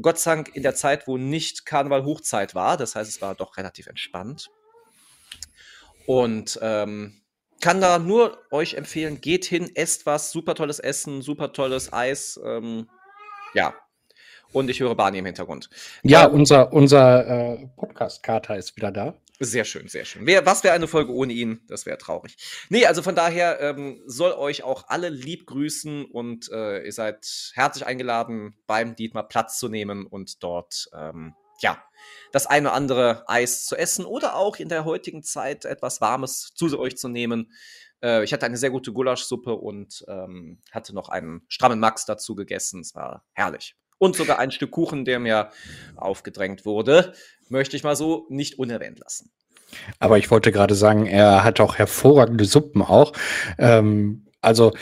Gott 0.00 0.18
sei 0.18 0.34
Dank 0.34 0.54
in 0.54 0.62
der 0.62 0.74
Zeit, 0.74 1.06
wo 1.06 1.16
nicht 1.16 1.66
Karneval 1.66 2.04
Hochzeit 2.04 2.54
war. 2.54 2.76
Das 2.76 2.94
heißt, 2.94 3.08
es 3.08 3.22
war 3.22 3.34
doch 3.34 3.56
relativ 3.56 3.86
entspannt. 3.86 4.50
Und 6.06 6.58
ähm, 6.62 7.22
kann 7.60 7.80
da 7.80 7.98
nur 7.98 8.38
euch 8.50 8.74
empfehlen, 8.74 9.20
geht 9.20 9.44
hin, 9.44 9.70
esst 9.74 10.06
was, 10.06 10.30
super 10.30 10.54
tolles 10.54 10.78
Essen, 10.78 11.22
super 11.22 11.52
tolles 11.52 11.92
Eis. 11.92 12.38
Ähm, 12.44 12.88
ja. 13.54 13.74
Und 14.52 14.70
ich 14.70 14.80
höre 14.80 14.94
Barney 14.94 15.18
im 15.18 15.26
Hintergrund. 15.26 15.68
Ja, 16.02 16.26
ähm, 16.26 16.34
unser, 16.34 16.72
unser 16.72 17.26
äh, 17.26 17.66
Podcast-Kater 17.76 18.56
ist 18.56 18.76
wieder 18.76 18.92
da. 18.92 19.14
Sehr 19.38 19.64
schön, 19.64 19.88
sehr 19.88 20.06
schön. 20.06 20.26
Wär, 20.26 20.46
was 20.46 20.64
wäre 20.64 20.74
eine 20.74 20.88
Folge 20.88 21.12
ohne 21.12 21.32
ihn? 21.32 21.60
Das 21.68 21.84
wäre 21.84 21.98
traurig. 21.98 22.36
Nee, 22.70 22.86
also 22.86 23.02
von 23.02 23.14
daher 23.14 23.60
ähm, 23.60 24.02
soll 24.06 24.32
euch 24.32 24.62
auch 24.62 24.88
alle 24.88 25.10
lieb 25.10 25.46
grüßen 25.46 26.06
und 26.06 26.50
äh, 26.50 26.84
ihr 26.84 26.92
seid 26.92 27.52
herzlich 27.54 27.86
eingeladen, 27.86 28.56
beim 28.66 28.96
Dietmar 28.96 29.28
Platz 29.28 29.58
zu 29.58 29.68
nehmen 29.68 30.06
und 30.06 30.42
dort, 30.42 30.88
ähm, 30.94 31.34
ja, 31.60 31.82
das 32.32 32.46
eine 32.46 32.68
oder 32.68 32.76
andere 32.76 33.28
Eis 33.28 33.66
zu 33.66 33.76
essen 33.76 34.06
oder 34.06 34.36
auch 34.36 34.56
in 34.56 34.70
der 34.70 34.86
heutigen 34.86 35.22
Zeit 35.22 35.66
etwas 35.66 36.00
Warmes 36.00 36.52
zu 36.54 36.78
euch 36.78 36.96
zu 36.96 37.08
nehmen. 37.08 37.52
Äh, 38.02 38.24
ich 38.24 38.32
hatte 38.32 38.46
eine 38.46 38.56
sehr 38.56 38.70
gute 38.70 38.92
Gulaschsuppe 38.92 39.54
und 39.54 40.02
ähm, 40.08 40.62
hatte 40.70 40.94
noch 40.94 41.10
einen 41.10 41.42
strammen 41.48 41.80
Max 41.80 42.06
dazu 42.06 42.34
gegessen. 42.34 42.80
Es 42.80 42.94
war 42.94 43.24
herrlich. 43.32 43.74
Und 43.98 44.16
sogar 44.16 44.38
ein 44.38 44.50
Stück 44.50 44.72
Kuchen, 44.72 45.04
der 45.04 45.18
mir 45.18 45.50
aufgedrängt 45.96 46.64
wurde 46.64 47.14
möchte 47.48 47.76
ich 47.76 47.84
mal 47.84 47.96
so 47.96 48.26
nicht 48.28 48.58
unerwähnt 48.58 48.98
lassen. 48.98 49.30
Aber 49.98 50.18
ich 50.18 50.30
wollte 50.30 50.52
gerade 50.52 50.74
sagen, 50.74 51.06
er 51.06 51.44
hat 51.44 51.60
auch 51.60 51.76
hervorragende 51.76 52.44
Suppen 52.44 52.82
auch. 52.82 53.12
Ähm, 53.58 54.26
also 54.40 54.72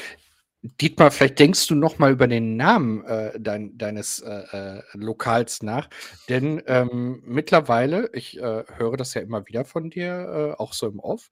Dietmar, 0.80 1.10
vielleicht 1.10 1.38
denkst 1.38 1.66
du 1.66 1.74
noch 1.74 1.98
mal 1.98 2.12
über 2.12 2.26
den 2.26 2.56
Namen 2.56 3.04
äh, 3.04 3.38
dein, 3.38 3.76
deines 3.76 4.20
äh, 4.20 4.78
äh, 4.78 4.82
Lokals 4.94 5.62
nach, 5.62 5.90
denn 6.30 6.62
ähm, 6.66 7.22
mittlerweile, 7.26 8.08
ich 8.14 8.38
äh, 8.38 8.64
höre 8.76 8.96
das 8.96 9.12
ja 9.12 9.20
immer 9.20 9.46
wieder 9.46 9.66
von 9.66 9.90
dir, 9.90 10.54
äh, 10.58 10.62
auch 10.62 10.72
so 10.72 10.86
im 10.86 11.00
Off, 11.00 11.28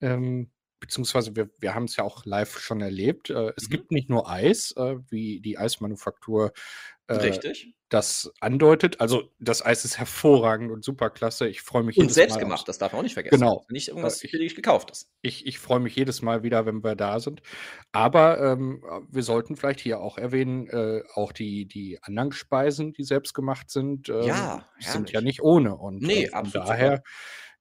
ähm, 0.00 0.50
beziehungsweise 0.78 1.34
wir, 1.34 1.50
wir 1.58 1.74
haben 1.74 1.86
es 1.86 1.96
ja 1.96 2.04
auch 2.04 2.24
live 2.26 2.60
schon 2.60 2.80
erlebt. 2.80 3.30
Äh, 3.30 3.52
es 3.56 3.64
mhm. 3.64 3.70
gibt 3.70 3.90
nicht 3.90 4.08
nur 4.08 4.30
Eis, 4.30 4.72
wie 5.08 5.40
die 5.40 5.58
Eismanufaktur 5.58 6.52
Richtig 7.08 7.76
das 7.88 8.32
andeutet. 8.40 9.00
Also 9.00 9.30
das 9.38 9.64
Eis 9.64 9.84
ist 9.84 9.98
hervorragend 9.98 10.72
und 10.72 10.84
super 10.84 11.08
klasse. 11.10 11.46
Ich 11.46 11.62
freue 11.62 11.84
mich 11.84 11.96
und 11.98 12.12
selbst 12.12 12.38
gemacht, 12.38 12.66
das 12.66 12.78
darf 12.78 12.92
man 12.92 13.00
auch 13.00 13.02
nicht 13.04 13.14
vergessen. 13.14 13.38
Genau. 13.38 13.64
Nicht 13.68 13.88
irgendwas 13.88 14.22
ich, 14.24 14.32
billig 14.32 14.56
gekauftes. 14.56 15.12
Ich, 15.22 15.46
ich 15.46 15.58
freue 15.58 15.78
mich 15.78 15.94
jedes 15.94 16.20
Mal 16.20 16.42
wieder, 16.42 16.66
wenn 16.66 16.82
wir 16.82 16.96
da 16.96 17.20
sind. 17.20 17.42
Aber 17.92 18.40
ähm, 18.40 18.82
wir 19.08 19.22
sollten 19.22 19.56
vielleicht 19.56 19.80
hier 19.80 20.00
auch 20.00 20.18
erwähnen, 20.18 20.66
äh, 20.68 21.02
auch 21.14 21.30
die, 21.30 21.66
die 21.66 22.02
anderen 22.02 22.32
Speisen, 22.32 22.92
die 22.92 23.04
selbst 23.04 23.34
gemacht 23.34 23.70
sind, 23.70 24.08
ähm, 24.08 24.22
ja, 24.22 24.68
sind 24.80 25.12
ja 25.12 25.20
nicht 25.20 25.42
ohne. 25.42 25.76
Und 25.76 26.02
nee, 26.02 26.24
äh, 26.24 26.30
von 26.30 26.50
daher, 26.50 27.02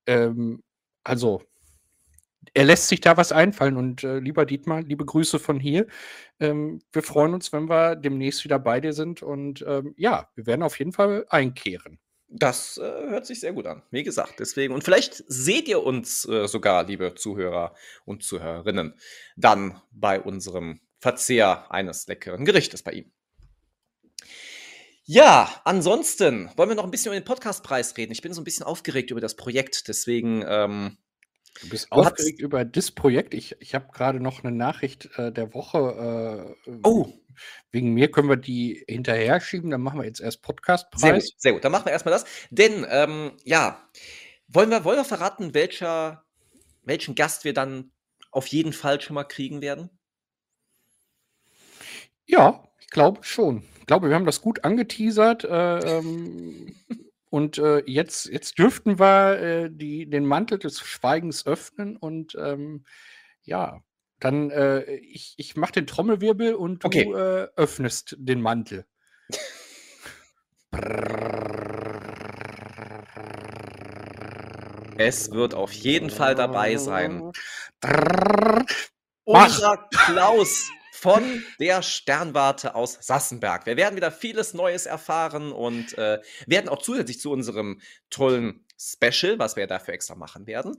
ähm, 0.08 0.64
also 1.04 1.44
er 2.54 2.66
lässt 2.66 2.88
sich 2.88 3.02
da 3.02 3.18
was 3.18 3.32
einfallen. 3.32 3.78
Und 3.78 4.04
äh, 4.04 4.20
lieber 4.20 4.46
Dietmar, 4.46 4.82
liebe 4.82 5.06
Grüße 5.06 5.40
von 5.40 5.60
hier. 5.60 5.88
Ähm, 6.40 6.82
wir 6.92 7.04
freuen 7.04 7.34
uns, 7.34 7.52
wenn 7.54 7.70
wir 7.70 7.96
demnächst 7.96 8.44
wieder 8.44 8.60
bei 8.60 8.80
dir 8.80 8.94
sind. 8.94 9.22
Und 9.24 9.64
ähm, 9.68 9.94
ja, 9.98 10.30
wir 10.36 10.46
werden 10.46 10.64
auf 10.64 10.80
jeden 10.80 10.92
Fall 10.92 11.25
einkehren. 11.30 12.00
Das 12.28 12.78
äh, 12.78 12.82
hört 12.82 13.25
sich 13.25 13.40
sehr 13.40 13.54
gut 13.54 13.68
an. 13.68 13.84
Wie 13.92 14.04
gesagt, 14.04 14.40
deswegen. 14.40 14.74
Und 14.74 14.84
vielleicht 14.84 15.24
seht 15.28 15.68
ihr 15.68 15.84
uns 15.84 16.28
äh, 16.28 16.48
sogar, 16.48 16.84
liebe 16.86 17.16
Zuhörer 17.16 17.74
und 18.04 18.24
Zuhörerinnen, 18.24 18.96
dann 19.38 19.82
bei 19.92 20.20
unserem 20.20 20.82
Verzehr 21.00 21.72
eines 21.72 22.08
leckeren 22.08 22.46
Gerichtes 22.46 22.84
bei 22.84 22.92
ihm. 22.94 23.12
Ja, 25.08 25.62
ansonsten 25.66 26.50
wollen 26.56 26.70
wir 26.70 26.75
noch 26.75 26.84
ein 26.84 26.90
bisschen 26.90 27.12
über 27.12 27.20
den 27.20 27.25
Podcastpreis 27.25 27.96
reden. 27.96 28.12
Ich 28.12 28.24
bin 28.24 28.34
so 28.34 28.42
ein 28.42 28.44
bisschen 28.44 28.66
aufgeregt 28.66 29.12
über 29.12 29.22
das 29.22 29.36
Projekt, 29.36 29.88
deswegen 29.88 30.44
ähm, 30.48 30.98
Du 31.62 31.69
bist 31.69 31.88
du 31.91 31.95
aufgeregt 31.95 32.39
über 32.39 32.65
das 32.65 32.91
Projekt. 32.91 33.33
Ich, 33.33 33.55
ich 33.59 33.75
habe 33.75 33.88
gerade 33.91 34.19
noch 34.19 34.43
eine 34.43 34.55
Nachricht 34.55 35.09
äh, 35.17 35.31
der 35.31 35.53
Woche. 35.53 36.55
Äh, 36.67 36.79
oh. 36.83 37.13
Wegen 37.71 37.93
mir 37.93 38.12
können 38.12 38.29
wir 38.29 38.38
die 38.38 38.83
hinterher 38.88 39.39
schieben. 39.39 39.69
Dann 39.69 39.81
machen 39.81 40.00
wir 40.00 40.05
jetzt 40.05 40.21
erst 40.21 40.41
Podcastpreis. 40.41 41.01
Sehr 41.01 41.13
gut, 41.13 41.33
sehr 41.38 41.53
gut. 41.53 41.63
Dann 41.63 41.71
machen 41.71 41.85
wir 41.85 41.91
erstmal 41.91 42.13
das. 42.13 42.25
Denn, 42.50 42.85
ähm, 42.89 43.33
ja, 43.43 43.89
wollen 44.47 44.69
wir, 44.69 44.83
wollen 44.83 44.97
wir 44.97 45.05
verraten, 45.05 45.53
welcher, 45.53 46.24
welchen 46.83 47.15
Gast 47.15 47.43
wir 47.43 47.53
dann 47.53 47.91
auf 48.31 48.47
jeden 48.47 48.74
Fall 48.74 49.00
schon 49.01 49.15
mal 49.15 49.24
kriegen 49.24 49.62
werden? 49.62 49.89
Ja, 52.25 52.63
ich 52.79 52.88
glaube 52.88 53.24
schon. 53.24 53.63
Ich 53.79 53.85
glaube, 53.85 54.09
wir 54.09 54.15
haben 54.15 54.25
das 54.25 54.41
gut 54.41 54.63
angeteasert. 54.63 55.43
Äh, 55.43 55.97
ähm, 55.97 56.75
und 57.29 57.58
äh, 57.58 57.84
jetzt, 57.86 58.27
jetzt 58.27 58.58
dürften 58.60 59.00
wir 59.00 59.39
äh, 59.39 59.70
die, 59.72 60.10
den 60.10 60.25
Mantel 60.25 60.60
des 60.60 60.79
Schweigens 60.79 61.46
öffnen 61.46 61.98
und 61.98 62.36
ähm, 62.39 62.86
ja, 63.44 63.82
dann 64.20 64.50
äh, 64.51 64.96
ich, 64.96 65.34
ich 65.38 65.55
mache 65.55 65.74
den 65.74 65.88
Trommelwirbel 65.88 66.55
und 66.55 66.84
du 66.84 66.88
okay. 66.88 67.12
Äh, 67.12 67.48
öffnest 67.55 68.15
den 68.17 68.41
Mantel. 68.41 68.86
es 74.98 75.32
wird 75.32 75.53
auf 75.53 75.72
jeden 75.72 76.10
Fall 76.10 76.36
dabei 76.36 76.77
sein. 76.77 77.32
Unser 79.25 79.88
Klaus 79.89 80.70
von 81.05 81.43
der 81.59 81.83
Sternwarte 81.83 82.74
aus 82.74 82.97
Sassenberg. 83.00 83.67
Wir 83.67 83.77
werden 83.77 83.95
wieder 83.95 84.12
vieles 84.12 84.55
Neues 84.55 84.88
erfahren 84.88 85.51
und 85.51 85.95
äh, 86.00 86.19
werden 86.47 86.67
auch 86.67 86.81
zusätzlich 86.81 87.19
zu 87.19 87.31
unserem 87.31 87.79
tollen 88.09 88.65
Special, 88.75 89.38
was 89.38 89.55
wir 89.55 89.67
dafür 89.67 89.93
extra 89.93 90.15
machen 90.15 90.47
werden, 90.47 90.75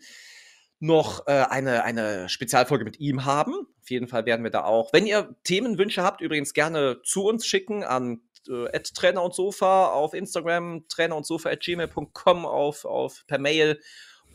noch 0.80 1.28
äh, 1.28 1.30
eine, 1.30 1.84
eine 1.84 2.28
Spezialfolge 2.28 2.84
mit 2.84 2.98
ihm 2.98 3.24
haben. 3.24 3.54
Auf 3.80 3.88
jeden 3.88 4.08
Fall 4.08 4.26
werden 4.26 4.42
wir 4.42 4.50
da 4.50 4.64
auch, 4.64 4.92
wenn 4.92 5.06
ihr 5.06 5.36
Themenwünsche 5.44 6.02
habt, 6.02 6.20
übrigens 6.20 6.54
gerne 6.54 7.02
zu 7.04 7.24
uns 7.24 7.46
schicken 7.46 7.84
an 7.84 8.20
äh, 8.48 8.80
Trainer 8.80 9.22
und 9.22 9.32
Sofa 9.32 9.92
auf 9.92 10.12
Instagram, 10.12 10.88
trainer 10.88 11.14
und 11.14 11.24
Sofa 11.24 11.50
at 11.50 11.60
gmail.com 11.60 12.46
auf, 12.46 12.84
auf 12.84 13.22
per 13.28 13.38
Mail 13.38 13.80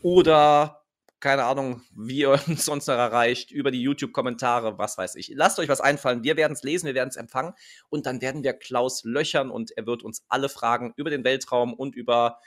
oder 0.00 0.81
keine 1.22 1.44
Ahnung, 1.44 1.82
wie 1.96 2.18
ihr 2.18 2.30
uns 2.48 2.64
sonst 2.66 2.88
noch 2.88 2.96
erreicht, 2.96 3.50
über 3.50 3.70
die 3.70 3.80
YouTube-Kommentare, 3.80 4.76
was 4.76 4.98
weiß 4.98 5.14
ich. 5.14 5.32
Lasst 5.34 5.58
euch 5.58 5.68
was 5.68 5.80
einfallen. 5.80 6.24
Wir 6.24 6.36
werden 6.36 6.52
es 6.52 6.62
lesen, 6.62 6.86
wir 6.86 6.94
werden 6.94 7.08
es 7.08 7.16
empfangen 7.16 7.54
und 7.88 8.04
dann 8.04 8.20
werden 8.20 8.42
wir 8.42 8.52
Klaus 8.52 9.04
löchern 9.04 9.50
und 9.50 9.70
er 9.76 9.86
wird 9.86 10.02
uns 10.02 10.24
alle 10.28 10.48
Fragen 10.48 10.92
über 10.96 11.08
den 11.08 11.24
Weltraum 11.24 11.72
und 11.72 11.94
über 11.94 12.40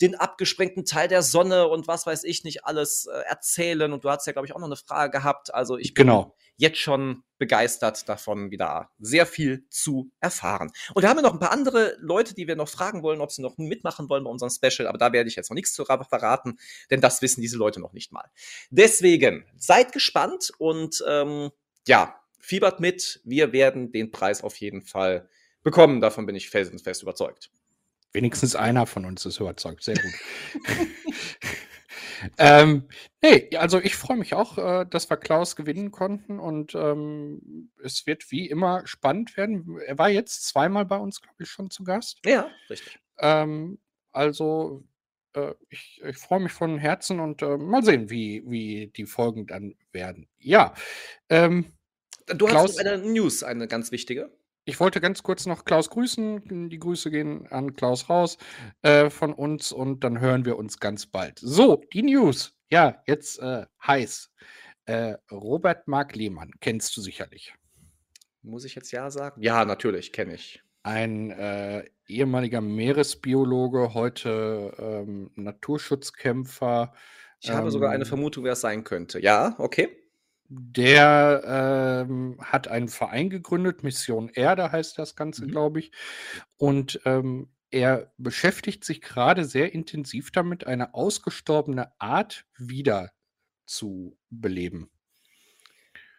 den 0.00 0.14
abgesprengten 0.14 0.84
Teil 0.84 1.08
der 1.08 1.22
Sonne 1.22 1.68
und 1.68 1.86
was 1.88 2.06
weiß 2.06 2.24
ich 2.24 2.44
nicht 2.44 2.64
alles 2.64 3.06
äh, 3.06 3.20
erzählen. 3.28 3.92
Und 3.92 4.04
du 4.04 4.10
hast 4.10 4.26
ja, 4.26 4.32
glaube 4.32 4.46
ich, 4.46 4.54
auch 4.54 4.58
noch 4.58 4.66
eine 4.66 4.76
Frage 4.76 5.10
gehabt. 5.10 5.52
Also 5.54 5.76
ich 5.76 5.94
bin 5.94 6.06
Genau. 6.06 6.34
jetzt 6.56 6.78
schon 6.78 7.22
begeistert 7.38 8.08
davon, 8.08 8.50
wieder 8.50 8.90
sehr 8.98 9.24
viel 9.26 9.66
zu 9.70 10.10
erfahren. 10.20 10.70
Und 10.94 11.02
wir 11.02 11.08
haben 11.08 11.16
ja 11.16 11.22
noch 11.22 11.32
ein 11.32 11.38
paar 11.38 11.52
andere 11.52 11.96
Leute, 12.00 12.34
die 12.34 12.46
wir 12.46 12.56
noch 12.56 12.68
fragen 12.68 13.02
wollen, 13.02 13.20
ob 13.20 13.30
sie 13.32 13.42
noch 13.42 13.56
mitmachen 13.58 14.08
wollen 14.08 14.24
bei 14.24 14.30
unserem 14.30 14.50
Special. 14.50 14.86
Aber 14.88 14.98
da 14.98 15.12
werde 15.12 15.28
ich 15.28 15.36
jetzt 15.36 15.50
noch 15.50 15.54
nichts 15.54 15.72
zu 15.74 15.82
ra- 15.84 16.04
verraten, 16.04 16.58
denn 16.90 17.00
das 17.00 17.22
wissen 17.22 17.40
diese 17.40 17.56
Leute 17.56 17.80
noch 17.80 17.92
nicht 17.92 18.12
mal. 18.12 18.30
Deswegen 18.70 19.44
seid 19.56 19.92
gespannt 19.92 20.52
und 20.58 21.02
ähm, 21.06 21.50
ja, 21.86 22.20
fiebert 22.38 22.80
mit. 22.80 23.20
Wir 23.24 23.52
werden 23.52 23.92
den 23.92 24.10
Preis 24.10 24.42
auf 24.42 24.56
jeden 24.56 24.82
Fall 24.82 25.28
bekommen. 25.62 26.00
Davon 26.00 26.24
bin 26.26 26.36
ich 26.36 26.48
felsenfest 26.50 27.02
überzeugt. 27.02 27.50
Wenigstens 28.12 28.56
einer 28.56 28.86
von 28.86 29.04
uns 29.04 29.24
ist 29.24 29.38
überzeugt. 29.38 29.82
Sehr 29.84 29.94
gut. 29.94 30.12
ähm, 32.38 32.88
nee, 33.22 33.48
also 33.56 33.78
ich 33.80 33.96
freue 33.96 34.16
mich 34.16 34.34
auch, 34.34 34.58
äh, 34.58 34.86
dass 34.88 35.08
wir 35.10 35.16
Klaus 35.16 35.56
gewinnen 35.56 35.90
konnten 35.90 36.38
und 36.38 36.74
ähm, 36.74 37.70
es 37.82 38.06
wird 38.06 38.30
wie 38.30 38.48
immer 38.48 38.86
spannend 38.86 39.36
werden. 39.36 39.78
Er 39.86 39.98
war 39.98 40.08
jetzt 40.08 40.46
zweimal 40.46 40.84
bei 40.84 40.96
uns, 40.96 41.20
glaube 41.20 41.42
ich, 41.42 41.48
schon 41.50 41.70
zu 41.70 41.84
Gast. 41.84 42.18
Ja, 42.24 42.50
richtig. 42.68 42.98
Ähm, 43.18 43.78
also 44.12 44.84
äh, 45.34 45.54
ich, 45.68 46.00
ich 46.04 46.16
freue 46.16 46.40
mich 46.40 46.52
von 46.52 46.78
Herzen 46.78 47.20
und 47.20 47.42
äh, 47.42 47.56
mal 47.56 47.84
sehen, 47.84 48.10
wie, 48.10 48.42
wie 48.46 48.88
die 48.88 49.06
Folgen 49.06 49.46
dann 49.46 49.74
werden. 49.92 50.28
Ja, 50.38 50.74
ähm, 51.28 51.72
Du 52.26 52.46
Klaus- 52.46 52.78
hast 52.78 52.84
noch 52.84 52.92
eine 52.92 52.98
News, 53.12 53.42
eine 53.42 53.66
ganz 53.66 53.90
wichtige. 53.90 54.30
Ich 54.64 54.78
wollte 54.80 55.00
ganz 55.00 55.22
kurz 55.22 55.46
noch 55.46 55.64
Klaus 55.64 55.90
grüßen. 55.90 56.68
Die 56.68 56.78
Grüße 56.78 57.10
gehen 57.10 57.46
an 57.48 57.74
Klaus 57.74 58.08
raus 58.08 58.38
äh, 58.82 59.10
von 59.10 59.32
uns 59.32 59.72
und 59.72 60.04
dann 60.04 60.20
hören 60.20 60.44
wir 60.44 60.56
uns 60.56 60.78
ganz 60.78 61.06
bald. 61.06 61.38
So, 61.38 61.82
die 61.92 62.02
News. 62.02 62.54
Ja, 62.70 63.02
jetzt 63.06 63.40
äh, 63.40 63.66
heiß. 63.86 64.30
Äh, 64.86 65.14
Robert 65.30 65.88
Mark 65.88 66.14
Lehmann, 66.14 66.50
kennst 66.60 66.96
du 66.96 67.00
sicherlich. 67.00 67.54
Muss 68.42 68.64
ich 68.64 68.74
jetzt 68.74 68.90
ja 68.92 69.10
sagen? 69.10 69.42
Ja, 69.42 69.64
natürlich, 69.64 70.12
kenne 70.12 70.34
ich. 70.34 70.62
Ein 70.82 71.30
äh, 71.30 71.84
ehemaliger 72.06 72.60
Meeresbiologe, 72.60 73.92
heute 73.92 74.72
ähm, 74.78 75.30
Naturschutzkämpfer. 75.34 76.94
Ich 77.40 77.50
habe 77.50 77.70
sogar 77.70 77.90
eine 77.90 78.04
Ähm, 78.04 78.08
Vermutung, 78.08 78.44
wer 78.44 78.52
es 78.52 78.60
sein 78.60 78.84
könnte. 78.84 79.20
Ja, 79.20 79.54
okay. 79.58 79.99
Der 80.52 82.04
ähm, 82.08 82.36
hat 82.42 82.66
einen 82.66 82.88
Verein 82.88 83.30
gegründet, 83.30 83.84
Mission 83.84 84.28
Erde 84.30 84.72
heißt 84.72 84.98
das 84.98 85.14
Ganze, 85.14 85.46
Mhm. 85.46 85.50
glaube 85.50 85.78
ich. 85.78 85.92
Und 86.56 87.00
ähm, 87.04 87.52
er 87.70 88.12
beschäftigt 88.18 88.84
sich 88.84 89.00
gerade 89.00 89.44
sehr 89.44 89.72
intensiv 89.74 90.32
damit, 90.32 90.66
eine 90.66 90.92
ausgestorbene 90.94 91.92
Art 92.00 92.46
wieder 92.58 93.12
zu 93.64 94.18
beleben. 94.28 94.90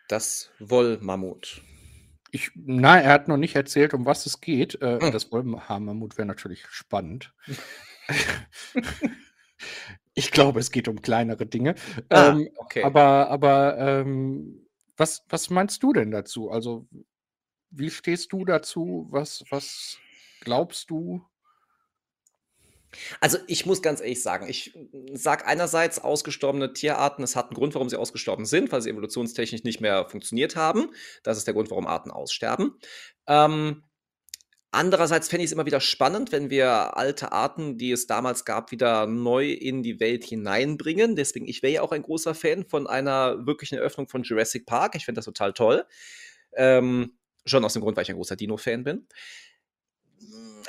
Das 0.07 0.49
Wollmammut. 0.59 1.61
Ich, 2.31 2.51
na, 2.55 2.99
er 3.01 3.11
hat 3.11 3.27
noch 3.27 3.35
nicht 3.35 3.55
erzählt, 3.57 3.93
um 3.93 4.05
was 4.05 4.25
es 4.25 4.39
geht. 4.39 4.81
Äh, 4.81 4.99
Hm. 5.01 5.11
Das 5.11 5.29
Wollhaarmammut 5.33 6.17
wäre 6.17 6.25
natürlich 6.25 6.65
spannend. 6.69 7.33
ich 10.13 10.31
glaube, 10.31 10.59
es 10.59 10.71
geht 10.71 10.87
um 10.87 11.01
kleinere 11.01 11.45
Dinge. 11.45 11.75
Ah, 12.09 12.29
Ähm, 12.29 12.49
okay. 12.57 12.83
Aber, 12.83 13.29
aber 13.29 13.77
ähm, 13.77 14.67
was, 14.97 15.23
was 15.29 15.49
meinst 15.49 15.81
du 15.83 15.93
denn 15.93 16.11
dazu? 16.11 16.49
Also, 16.51 16.87
wie 17.69 17.89
stehst 17.89 18.33
du 18.33 18.45
dazu? 18.45 19.07
Was, 19.09 19.43
was 19.49 19.97
glaubst 20.41 20.89
du? 20.89 21.25
Also 23.21 23.37
ich 23.47 23.65
muss 23.65 23.81
ganz 23.81 24.01
ehrlich 24.01 24.21
sagen, 24.21 24.49
ich 24.49 24.77
sage 25.13 25.45
einerseits 25.45 25.99
ausgestorbene 25.99 26.73
Tierarten, 26.73 27.23
es 27.23 27.37
hat 27.37 27.45
einen 27.45 27.55
Grund, 27.55 27.73
warum 27.73 27.87
sie 27.89 27.95
ausgestorben 27.95 28.45
sind, 28.45 28.71
weil 28.71 28.81
sie 28.81 28.89
evolutionstechnisch 28.89 29.63
nicht 29.63 29.79
mehr 29.79 30.09
funktioniert 30.09 30.57
haben. 30.57 30.89
Das 31.23 31.37
ist 31.37 31.47
der 31.47 31.53
Grund, 31.53 31.69
warum 31.69 31.87
Arten 31.87 32.11
aussterben. 32.11 32.77
Ähm, 33.27 33.83
andererseits 34.71 35.27
fände 35.27 35.43
ich 35.43 35.49
es 35.49 35.53
immer 35.53 35.65
wieder 35.65 35.81
spannend, 35.81 36.31
wenn 36.31 36.49
wir 36.49 36.97
alte 36.97 37.31
Arten, 37.31 37.77
die 37.77 37.91
es 37.91 38.07
damals 38.07 38.45
gab, 38.45 38.71
wieder 38.71 39.05
neu 39.05 39.51
in 39.51 39.83
die 39.83 39.99
Welt 39.99 40.23
hineinbringen. 40.23 41.15
Deswegen, 41.15 41.47
ich 41.47 41.61
wäre 41.61 41.73
ja 41.73 41.81
auch 41.81 41.91
ein 41.91 42.03
großer 42.03 42.33
Fan 42.33 42.65
von 42.65 42.87
einer 42.87 43.45
wirklichen 43.45 43.77
Eröffnung 43.77 44.07
von 44.07 44.23
Jurassic 44.23 44.65
Park. 44.65 44.95
Ich 44.95 45.05
finde 45.05 45.19
das 45.19 45.25
total 45.25 45.53
toll. 45.53 45.85
Ähm, 46.53 47.13
schon 47.45 47.63
aus 47.65 47.73
dem 47.73 47.81
Grund, 47.81 47.97
weil 47.97 48.03
ich 48.03 48.09
ein 48.09 48.15
großer 48.15 48.35
Dino-Fan 48.35 48.83
bin. 48.83 49.07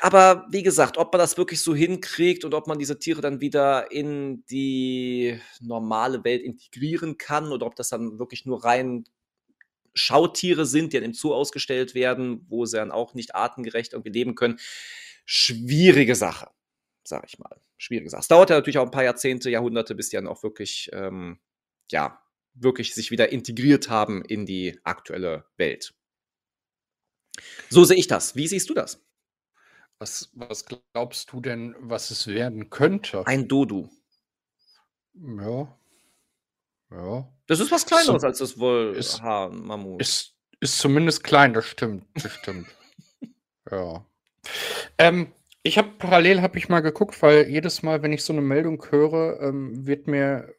Aber 0.01 0.47
wie 0.51 0.63
gesagt, 0.63 0.99
ob 0.99 1.13
man 1.13 1.21
das 1.21 1.37
wirklich 1.37 1.61
so 1.61 1.75
hinkriegt 1.75 2.45
und 2.45 2.55
ob 2.55 2.67
man 2.67 2.79
diese 2.79 2.99
Tiere 2.99 3.21
dann 3.21 3.41
wieder 3.41 3.93
in 3.93 4.45
die 4.47 5.39
normale 5.61 6.25
Welt 6.25 6.43
integrieren 6.43 7.19
kann 7.19 7.53
oder 7.53 7.67
ob 7.67 7.77
das 7.77 7.91
dann 7.91 8.19
wirklich 8.19 8.45
nur 8.45 8.65
rein 8.65 9.05
Schautiere 9.95 10.67
sind, 10.67 10.93
die 10.93 10.99
dann 10.99 11.05
im 11.05 11.15
Zoo 11.15 11.35
ausgestellt 11.35 11.95
werden, 11.95 12.45
wo 12.49 12.65
sie 12.65 12.77
dann 12.77 12.91
auch 12.91 13.15
nicht 13.15 13.35
artengerecht 13.35 13.93
irgendwie 13.93 14.13
leben 14.13 14.35
können. 14.35 14.59
Schwierige 15.25 16.15
Sache, 16.15 16.51
sag 17.05 17.25
ich 17.27 17.39
mal. 17.39 17.61
Schwierige 17.77 18.11
Sache. 18.11 18.21
Es 18.21 18.29
dauert 18.29 18.51
ja 18.51 18.57
natürlich 18.57 18.79
auch 18.79 18.85
ein 18.85 18.91
paar 18.91 19.05
Jahrzehnte, 19.05 19.51
Jahrhunderte, 19.51 19.95
bis 19.95 20.09
die 20.09 20.17
dann 20.17 20.29
auch 20.29 20.43
wirklich, 20.43 20.91
ähm, 20.93 21.41
ja, 21.91 22.23
wirklich 22.55 22.95
sich 22.95 23.11
wieder 23.11 23.33
integriert 23.33 23.89
haben 23.89 24.25
in 24.25 24.47
die 24.47 24.79
aktuelle 24.85 25.47
Welt. 25.57 25.95
So 27.71 27.85
sehe 27.85 27.97
ich 27.97 28.07
das. 28.07 28.37
Wie 28.37 28.47
siehst 28.47 28.71
du 28.71 28.75
das? 28.75 29.03
Was, 29.99 30.31
was 30.35 30.65
glaubst 30.67 31.33
du 31.33 31.41
denn, 31.41 31.75
was 31.79 32.11
es 32.11 32.27
werden 32.27 32.71
könnte? 32.71 33.27
Ein 33.27 33.49
Dodu. 33.49 33.89
Ja. 35.15 35.79
Ja. 36.95 37.29
Das 37.47 37.61
ist 37.61 37.71
was 37.71 37.87
Kleineres 37.87 38.23
So- 38.23 38.27
als 38.27 38.39
das 38.39 38.59
Wollhaar-Mammut. 38.59 40.01
Ist, 40.01 40.37
ist 40.61 40.79
zumindest 40.79 41.25
klein, 41.25 41.55
das 41.55 41.67
stimmt. 41.67 42.05
Das 42.15 42.33
stimmt. 42.33 42.69
ja. 43.71 44.05
Ähm, 44.99 45.33
ich 45.63 45.79
habe 45.79 45.91
parallel 45.99 46.43
habe 46.43 46.59
ich 46.59 46.69
mal 46.69 46.81
geguckt, 46.81 47.21
weil 47.23 47.49
jedes 47.49 47.83
Mal, 47.83 48.03
wenn 48.03 48.13
ich 48.13 48.25
so 48.25 48.33
eine 48.33 48.43
Meldung 48.43 48.85
höre, 48.91 49.41
ähm, 49.41 49.87
wird 49.87 50.07
mir 50.07 50.55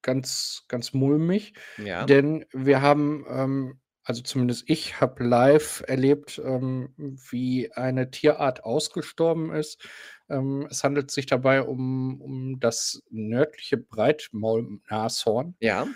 ganz, 0.00 0.64
ganz 0.68 0.94
mulmig. 0.94 1.54
Ja. 1.78 2.04
Denn 2.04 2.44
wir 2.52 2.80
haben, 2.82 3.24
ähm, 3.28 3.80
also 4.04 4.22
zumindest 4.22 4.64
ich 4.68 5.00
habe 5.00 5.22
live 5.24 5.84
erlebt, 5.86 6.40
ähm, 6.44 6.94
wie 7.30 7.72
eine 7.72 8.10
Tierart 8.10 8.64
ausgestorben 8.64 9.52
ist. 9.52 9.86
Ähm, 10.32 10.66
es 10.70 10.82
handelt 10.82 11.10
sich 11.10 11.26
dabei 11.26 11.62
um, 11.62 12.20
um 12.20 12.60
das 12.60 13.02
nördliche 13.10 13.76
Breitmaulnashorn. 13.76 15.56
ja. 15.60 15.86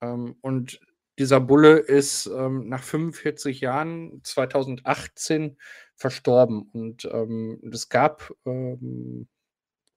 Ähm, 0.00 0.36
und 0.40 0.80
dieser 1.18 1.40
Bulle 1.40 1.78
ist 1.78 2.26
ähm, 2.26 2.68
nach 2.68 2.82
45 2.82 3.60
Jahren 3.60 4.20
2018 4.24 5.56
verstorben. 5.94 6.62
Und 6.72 7.04
ähm, 7.04 7.60
es 7.72 7.88
gab 7.88 8.32
ähm, 8.44 9.28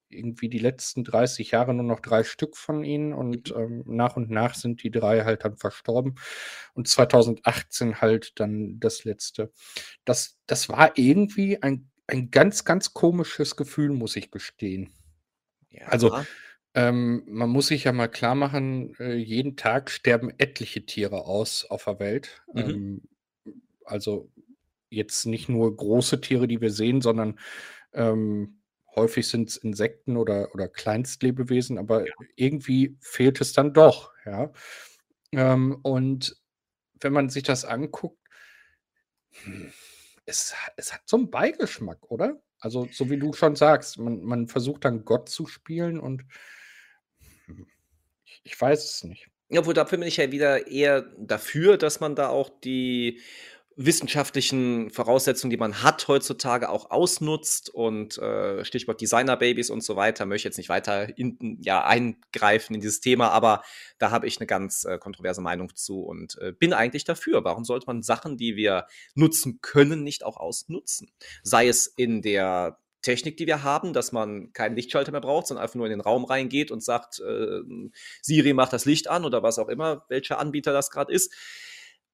irgendwie 0.10 0.50
die 0.50 0.60
letzten 0.60 1.04
30 1.04 1.52
Jahre 1.52 1.74
nur 1.74 1.86
noch 1.86 2.00
drei 2.00 2.24
Stück 2.24 2.56
von 2.56 2.84
ihnen 2.84 3.14
und 3.14 3.54
ähm, 3.56 3.84
nach 3.86 4.16
und 4.16 4.30
nach 4.30 4.56
sind 4.56 4.84
die 4.84 4.92
drei 4.92 5.24
halt 5.24 5.44
dann 5.44 5.58
verstorben 5.58 6.16
und 6.74 6.88
2018 6.88 8.00
halt 8.00 8.40
dann 8.40 8.80
das 8.80 9.04
letzte. 9.04 9.52
Das, 10.06 10.38
das 10.46 10.70
war 10.70 10.98
irgendwie 10.98 11.62
ein, 11.62 11.90
ein 12.08 12.32
ganz, 12.32 12.66
ganz 12.66 12.94
komisches 12.94 13.56
Gefühl, 13.56 13.90
muss 13.92 14.16
ich 14.16 14.32
gestehen. 14.32 14.92
ja. 15.70 15.88
Also, 15.88 16.18
Ähm, 16.74 17.24
man 17.28 17.50
muss 17.50 17.68
sich 17.68 17.86
ja 17.86 17.92
mal 17.92 18.08
klar 18.08 18.36
machen, 18.36 18.94
äh, 19.00 19.16
jeden 19.16 19.56
Tag 19.58 19.90
sterben 19.90 20.30
etliche 20.38 20.86
Tiere 20.86 21.26
aus 21.26 21.66
auf 21.66 21.86
der 21.86 22.00
Welt. 22.00 22.44
Mhm. 22.54 22.60
Ähm, 22.60 23.02
also 23.84 24.30
jetzt 24.90 25.26
nicht 25.26 25.50
nur 25.50 25.76
große 25.76 26.22
Tiere, 26.22 26.48
die 26.48 26.62
wir 26.62 26.72
sehen, 26.72 27.02
sondern 27.02 27.40
ähm, 27.94 28.62
häufig 28.96 29.28
sind 29.28 29.50
es 29.50 29.58
Insekten 29.58 30.18
oder, 30.18 30.54
oder 30.54 30.68
Kleinstlebewesen, 30.68 31.80
aber 31.80 32.06
irgendwie 32.36 32.98
fehlt 33.02 33.42
es 33.42 33.54
dann 33.54 33.74
doch, 33.74 34.14
ja. 34.26 34.52
Ähm, 35.32 35.80
und 35.82 36.38
wenn 37.02 37.14
man 37.14 37.30
sich 37.30 37.44
das 37.44 37.66
anguckt, 37.66 38.20
hm, 39.44 39.72
es, 40.28 40.54
es 40.76 40.94
hat 40.94 41.02
so 41.06 41.18
einen 41.18 41.32
Beigeschmack, 41.32 42.12
oder? 42.12 42.40
Also, 42.60 42.88
so 42.92 43.10
wie 43.10 43.18
du 43.18 43.34
schon 43.34 43.56
sagst, 43.56 43.98
man, 43.98 44.22
man 44.24 44.48
versucht 44.48 44.86
dann 44.86 45.06
Gott 45.06 45.30
zu 45.30 45.48
spielen 45.48 46.00
und 46.00 46.24
hm, 47.46 47.68
ich, 48.24 48.42
Ich 48.44 48.62
weiß 48.62 48.84
es 48.84 49.04
nicht. 49.04 49.30
Obwohl, 49.50 49.74
dafür 49.74 49.98
bin 49.98 50.08
ich 50.08 50.18
ja 50.18 50.32
wieder 50.32 50.68
eher 50.68 51.02
dafür, 51.18 51.78
dass 51.78 52.02
man 52.02 52.16
da 52.16 52.28
auch 52.28 52.50
die 52.50 53.22
wissenschaftlichen 53.78 54.90
Voraussetzungen, 54.90 55.52
die 55.52 55.58
man 55.58 55.84
hat 55.84 56.08
heutzutage, 56.08 56.68
auch 56.68 56.90
ausnutzt 56.90 57.70
und 57.70 58.18
äh, 58.18 58.66
Stichwort 58.66 59.00
Designer-Babys 59.00 59.70
und 59.70 59.84
so 59.84 59.96
weiter, 59.96 60.26
möchte 60.26 60.48
jetzt 60.48 60.58
nicht 60.58 60.70
weiter 60.70 61.16
in, 61.16 61.60
ja, 61.62 61.86
eingreifen 61.86 62.74
in 62.74 62.82
dieses 62.82 63.02
Thema, 63.02 63.30
aber 63.30 63.62
da 64.00 64.10
habe 64.10 64.26
ich 64.26 64.40
eine 64.40 64.48
ganz 64.48 64.84
äh, 64.84 64.98
kontroverse 64.98 65.42
Meinung 65.42 65.76
zu 65.76 66.02
und 66.02 66.40
äh, 66.40 66.54
bin 66.54 66.74
eigentlich 66.74 67.04
dafür. 67.04 67.44
Warum 67.44 67.66
sollte 67.66 67.86
man 67.86 68.02
Sachen, 68.02 68.36
die 68.36 68.56
wir 68.56 68.88
nutzen 69.14 69.60
können, 69.62 70.04
nicht 70.04 70.26
auch 70.26 70.38
ausnutzen? 70.38 71.12
Sei 71.44 71.68
es 71.68 71.86
in 71.86 72.24
der 72.24 72.80
Technik, 73.04 73.38
die 73.38 73.46
wir 73.46 73.64
haben, 73.64 73.94
dass 73.94 74.12
man 74.12 74.54
keinen 74.54 74.76
Lichtschalter 74.76 75.12
mehr 75.12 75.22
braucht, 75.22 75.48
sondern 75.48 75.64
einfach 75.64 75.76
nur 75.76 75.86
in 75.86 75.92
den 75.92 76.02
Raum 76.02 76.26
reingeht 76.26 76.72
und 76.72 76.84
sagt, 76.84 77.20
äh, 77.20 77.62
Siri 78.24 78.54
macht 78.54 78.74
das 78.74 78.86
Licht 78.86 79.08
an 79.08 79.24
oder 79.24 79.44
was 79.44 79.60
auch 79.60 79.70
immer, 79.70 80.04
welcher 80.10 80.40
Anbieter 80.40 80.74
das 80.74 80.90
gerade 80.90 81.14
ist. 81.14 81.32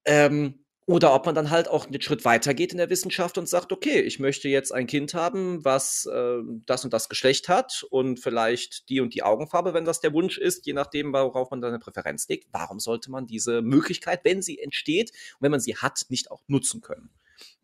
Ähm, 0.05 0.62
oder 0.85 1.13
ob 1.13 1.25
man 1.25 1.35
dann 1.35 1.49
halt 1.49 1.67
auch 1.67 1.85
einen 1.85 2.01
Schritt 2.01 2.25
weiter 2.25 2.53
geht 2.53 2.71
in 2.71 2.77
der 2.77 2.89
Wissenschaft 2.89 3.37
und 3.37 3.47
sagt, 3.47 3.71
okay, 3.71 4.01
ich 4.01 4.19
möchte 4.19 4.49
jetzt 4.49 4.73
ein 4.73 4.87
Kind 4.87 5.13
haben, 5.13 5.63
was 5.63 6.05
äh, 6.05 6.39
das 6.65 6.83
und 6.83 6.93
das 6.93 7.09
Geschlecht 7.09 7.47
hat 7.49 7.85
und 7.89 8.19
vielleicht 8.19 8.89
die 8.89 8.99
und 8.99 9.13
die 9.13 9.23
Augenfarbe, 9.23 9.73
wenn 9.73 9.85
das 9.85 10.01
der 10.01 10.13
Wunsch 10.13 10.37
ist, 10.37 10.65
je 10.65 10.73
nachdem, 10.73 11.13
worauf 11.13 11.51
man 11.51 11.61
dann 11.61 11.69
eine 11.69 11.79
Präferenz 11.79 12.27
legt. 12.27 12.47
Warum 12.51 12.79
sollte 12.79 13.11
man 13.11 13.27
diese 13.27 13.61
Möglichkeit, 13.61 14.21
wenn 14.23 14.41
sie 14.41 14.59
entsteht 14.59 15.11
und 15.11 15.41
wenn 15.41 15.51
man 15.51 15.59
sie 15.59 15.77
hat, 15.77 16.05
nicht 16.09 16.31
auch 16.31 16.41
nutzen 16.47 16.81
können? 16.81 17.09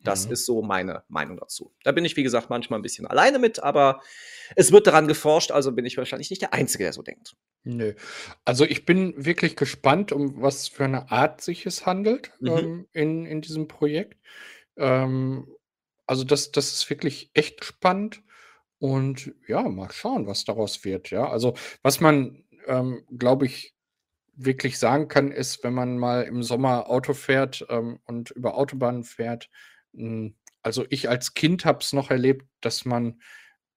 Das 0.01 0.27
mhm. 0.27 0.33
ist 0.33 0.45
so 0.45 0.61
meine 0.61 1.03
Meinung 1.09 1.37
dazu. 1.37 1.73
Da 1.83 1.91
bin 1.91 2.05
ich, 2.05 2.15
wie 2.15 2.23
gesagt, 2.23 2.49
manchmal 2.49 2.79
ein 2.79 2.83
bisschen 2.83 3.05
alleine 3.05 3.39
mit, 3.39 3.61
aber 3.61 4.01
es 4.55 4.71
wird 4.71 4.87
daran 4.87 5.07
geforscht, 5.07 5.51
also 5.51 5.71
bin 5.73 5.85
ich 5.85 5.97
wahrscheinlich 5.97 6.29
nicht 6.29 6.41
der 6.41 6.53
Einzige, 6.53 6.85
der 6.85 6.93
so 6.93 7.01
denkt. 7.01 7.35
Nö. 7.63 7.93
Also 8.45 8.65
ich 8.65 8.85
bin 8.85 9.13
wirklich 9.17 9.55
gespannt, 9.55 10.11
um 10.11 10.41
was 10.41 10.67
für 10.67 10.85
eine 10.85 11.11
Art 11.11 11.41
sich 11.41 11.65
es 11.65 11.85
handelt 11.85 12.31
mhm. 12.39 12.47
ähm, 12.47 12.87
in, 12.93 13.25
in 13.25 13.41
diesem 13.41 13.67
Projekt. 13.67 14.17
Ähm, 14.77 15.47
also 16.07 16.23
das, 16.23 16.51
das 16.51 16.71
ist 16.71 16.89
wirklich 16.89 17.31
echt 17.33 17.65
spannend. 17.65 18.23
Und 18.79 19.33
ja, 19.47 19.61
mal 19.63 19.91
schauen, 19.91 20.25
was 20.25 20.45
daraus 20.45 20.85
wird. 20.85 21.09
Ja, 21.09 21.29
also 21.29 21.55
was 21.81 21.99
man, 21.99 22.45
ähm, 22.65 23.03
glaube 23.17 23.45
ich, 23.45 23.75
wirklich 24.39 24.79
sagen 24.79 25.09
kann, 25.09 25.31
ist, 25.31 25.63
wenn 25.63 25.73
man 25.73 25.97
mal 25.97 26.23
im 26.23 26.43
Sommer 26.43 26.89
Auto 26.89 27.13
fährt 27.13 27.65
ähm, 27.69 27.99
und 28.05 28.31
über 28.31 28.57
Autobahnen 28.57 29.03
fährt. 29.03 29.49
Hm, 29.93 30.35
also 30.63 30.85
ich 30.89 31.09
als 31.09 31.33
Kind 31.33 31.65
habe 31.65 31.79
es 31.81 31.93
noch 31.93 32.09
erlebt, 32.09 32.45
dass 32.61 32.85
man 32.85 33.21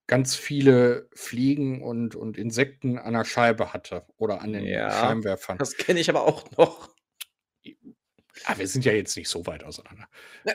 ganz 0.06 0.36
viele 0.36 1.08
Fliegen 1.14 1.82
und, 1.82 2.14
und 2.14 2.36
Insekten 2.36 2.98
an 2.98 3.14
der 3.14 3.24
Scheibe 3.24 3.72
hatte 3.72 4.06
oder 4.16 4.40
an 4.40 4.52
den 4.52 4.64
ja, 4.64 4.90
Scheinwerfern. 4.90 5.58
Das 5.58 5.76
kenne 5.76 6.00
ich 6.00 6.08
aber 6.08 6.22
auch 6.22 6.50
noch. 6.56 6.90
Ah, 8.44 8.56
wir 8.56 8.66
sind 8.66 8.84
ja 8.84 8.92
jetzt 8.92 9.16
nicht 9.16 9.28
so 9.28 9.46
weit 9.46 9.62
auseinander. 9.62 10.08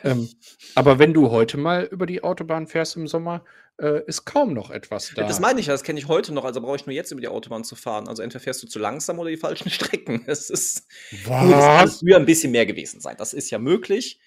Ähm, 0.03 0.29
aber 0.75 0.99
wenn 0.99 1.13
du 1.13 1.29
heute 1.29 1.57
mal 1.57 1.83
über 1.83 2.05
die 2.05 2.23
Autobahn 2.23 2.67
fährst 2.67 2.95
im 2.95 3.07
Sommer, 3.07 3.43
äh, 3.79 4.03
ist 4.05 4.25
kaum 4.25 4.53
noch 4.53 4.71
etwas 4.71 5.13
da. 5.15 5.27
Das 5.27 5.39
meine 5.39 5.59
ich 5.59 5.67
ja, 5.67 5.73
das 5.73 5.83
kenne 5.83 5.99
ich 5.99 6.07
heute 6.07 6.33
noch, 6.33 6.43
also 6.43 6.59
brauche 6.61 6.77
ich 6.77 6.85
nur 6.87 6.95
jetzt 6.95 7.11
über 7.11 7.21
die 7.21 7.27
Autobahn 7.27 7.63
zu 7.63 7.75
fahren. 7.75 8.07
Also 8.07 8.23
entweder 8.23 8.43
fährst 8.43 8.63
du 8.63 8.67
zu 8.67 8.79
langsam 8.79 9.19
oder 9.19 9.29
die 9.29 9.37
falschen 9.37 9.69
Strecken. 9.69 10.23
Es 10.25 10.49
ist, 10.49 10.87
Was? 11.25 11.99
früher 11.99 12.17
ein 12.17 12.25
bisschen 12.25 12.51
mehr 12.51 12.65
gewesen 12.65 12.99
sein. 12.99 13.15
Das 13.17 13.33
ist 13.33 13.49
ja 13.51 13.59
möglich. 13.59 14.19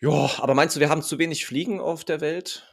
Ja, 0.00 0.30
aber 0.38 0.54
meinst 0.54 0.76
du, 0.76 0.80
wir 0.80 0.90
haben 0.90 1.02
zu 1.02 1.18
wenig 1.18 1.46
Fliegen 1.46 1.80
auf 1.80 2.04
der 2.04 2.20
Welt? 2.20 2.68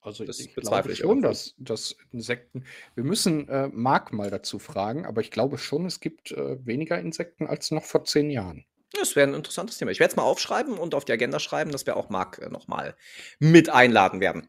Also 0.00 0.24
das 0.24 0.38
ich 0.38 0.54
bezweifle 0.54 0.92
ich 0.92 0.98
schon, 0.98 1.20
dass, 1.20 1.54
dass 1.58 1.96
Insekten. 2.12 2.64
Wir 2.94 3.02
müssen 3.02 3.48
äh, 3.48 3.68
Marc 3.68 4.12
mal 4.12 4.30
dazu 4.30 4.58
fragen, 4.58 5.04
aber 5.04 5.20
ich 5.20 5.32
glaube 5.32 5.58
schon, 5.58 5.84
es 5.84 5.98
gibt 6.00 6.30
äh, 6.30 6.64
weniger 6.64 6.98
Insekten 6.98 7.46
als 7.46 7.72
noch 7.72 7.84
vor 7.84 8.04
zehn 8.04 8.30
Jahren. 8.30 8.64
Das 8.92 9.16
wäre 9.16 9.28
ein 9.28 9.34
interessantes 9.34 9.78
Thema. 9.78 9.90
Ich 9.90 10.00
werde 10.00 10.12
es 10.12 10.16
mal 10.16 10.22
aufschreiben 10.22 10.78
und 10.78 10.94
auf 10.94 11.04
die 11.04 11.12
Agenda 11.12 11.38
schreiben, 11.38 11.72
dass 11.72 11.86
wir 11.86 11.96
auch 11.96 12.08
Marc 12.08 12.38
äh, 12.38 12.48
nochmal 12.48 12.96
mit 13.38 13.68
einladen 13.68 14.20
werden. 14.20 14.48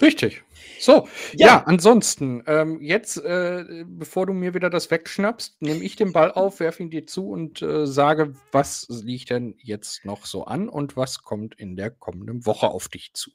Richtig. 0.00 0.42
So, 0.80 1.08
ja, 1.34 1.46
ja 1.46 1.62
ansonsten, 1.66 2.42
ähm, 2.46 2.80
jetzt, 2.80 3.16
äh, 3.18 3.84
bevor 3.86 4.26
du 4.26 4.32
mir 4.32 4.52
wieder 4.52 4.68
das 4.68 4.90
wegschnappst, 4.90 5.62
nehme 5.62 5.84
ich 5.84 5.94
den 5.94 6.12
Ball 6.12 6.32
auf, 6.32 6.58
werfe 6.58 6.82
ihn 6.82 6.90
dir 6.90 7.06
zu 7.06 7.30
und 7.30 7.62
äh, 7.62 7.86
sage, 7.86 8.34
was 8.50 8.86
liegt 8.88 9.30
denn 9.30 9.54
jetzt 9.58 10.04
noch 10.04 10.26
so 10.26 10.46
an 10.46 10.68
und 10.68 10.96
was 10.96 11.22
kommt 11.22 11.54
in 11.54 11.76
der 11.76 11.90
kommenden 11.90 12.44
Woche 12.44 12.68
auf 12.68 12.88
dich 12.88 13.14
zu? 13.14 13.30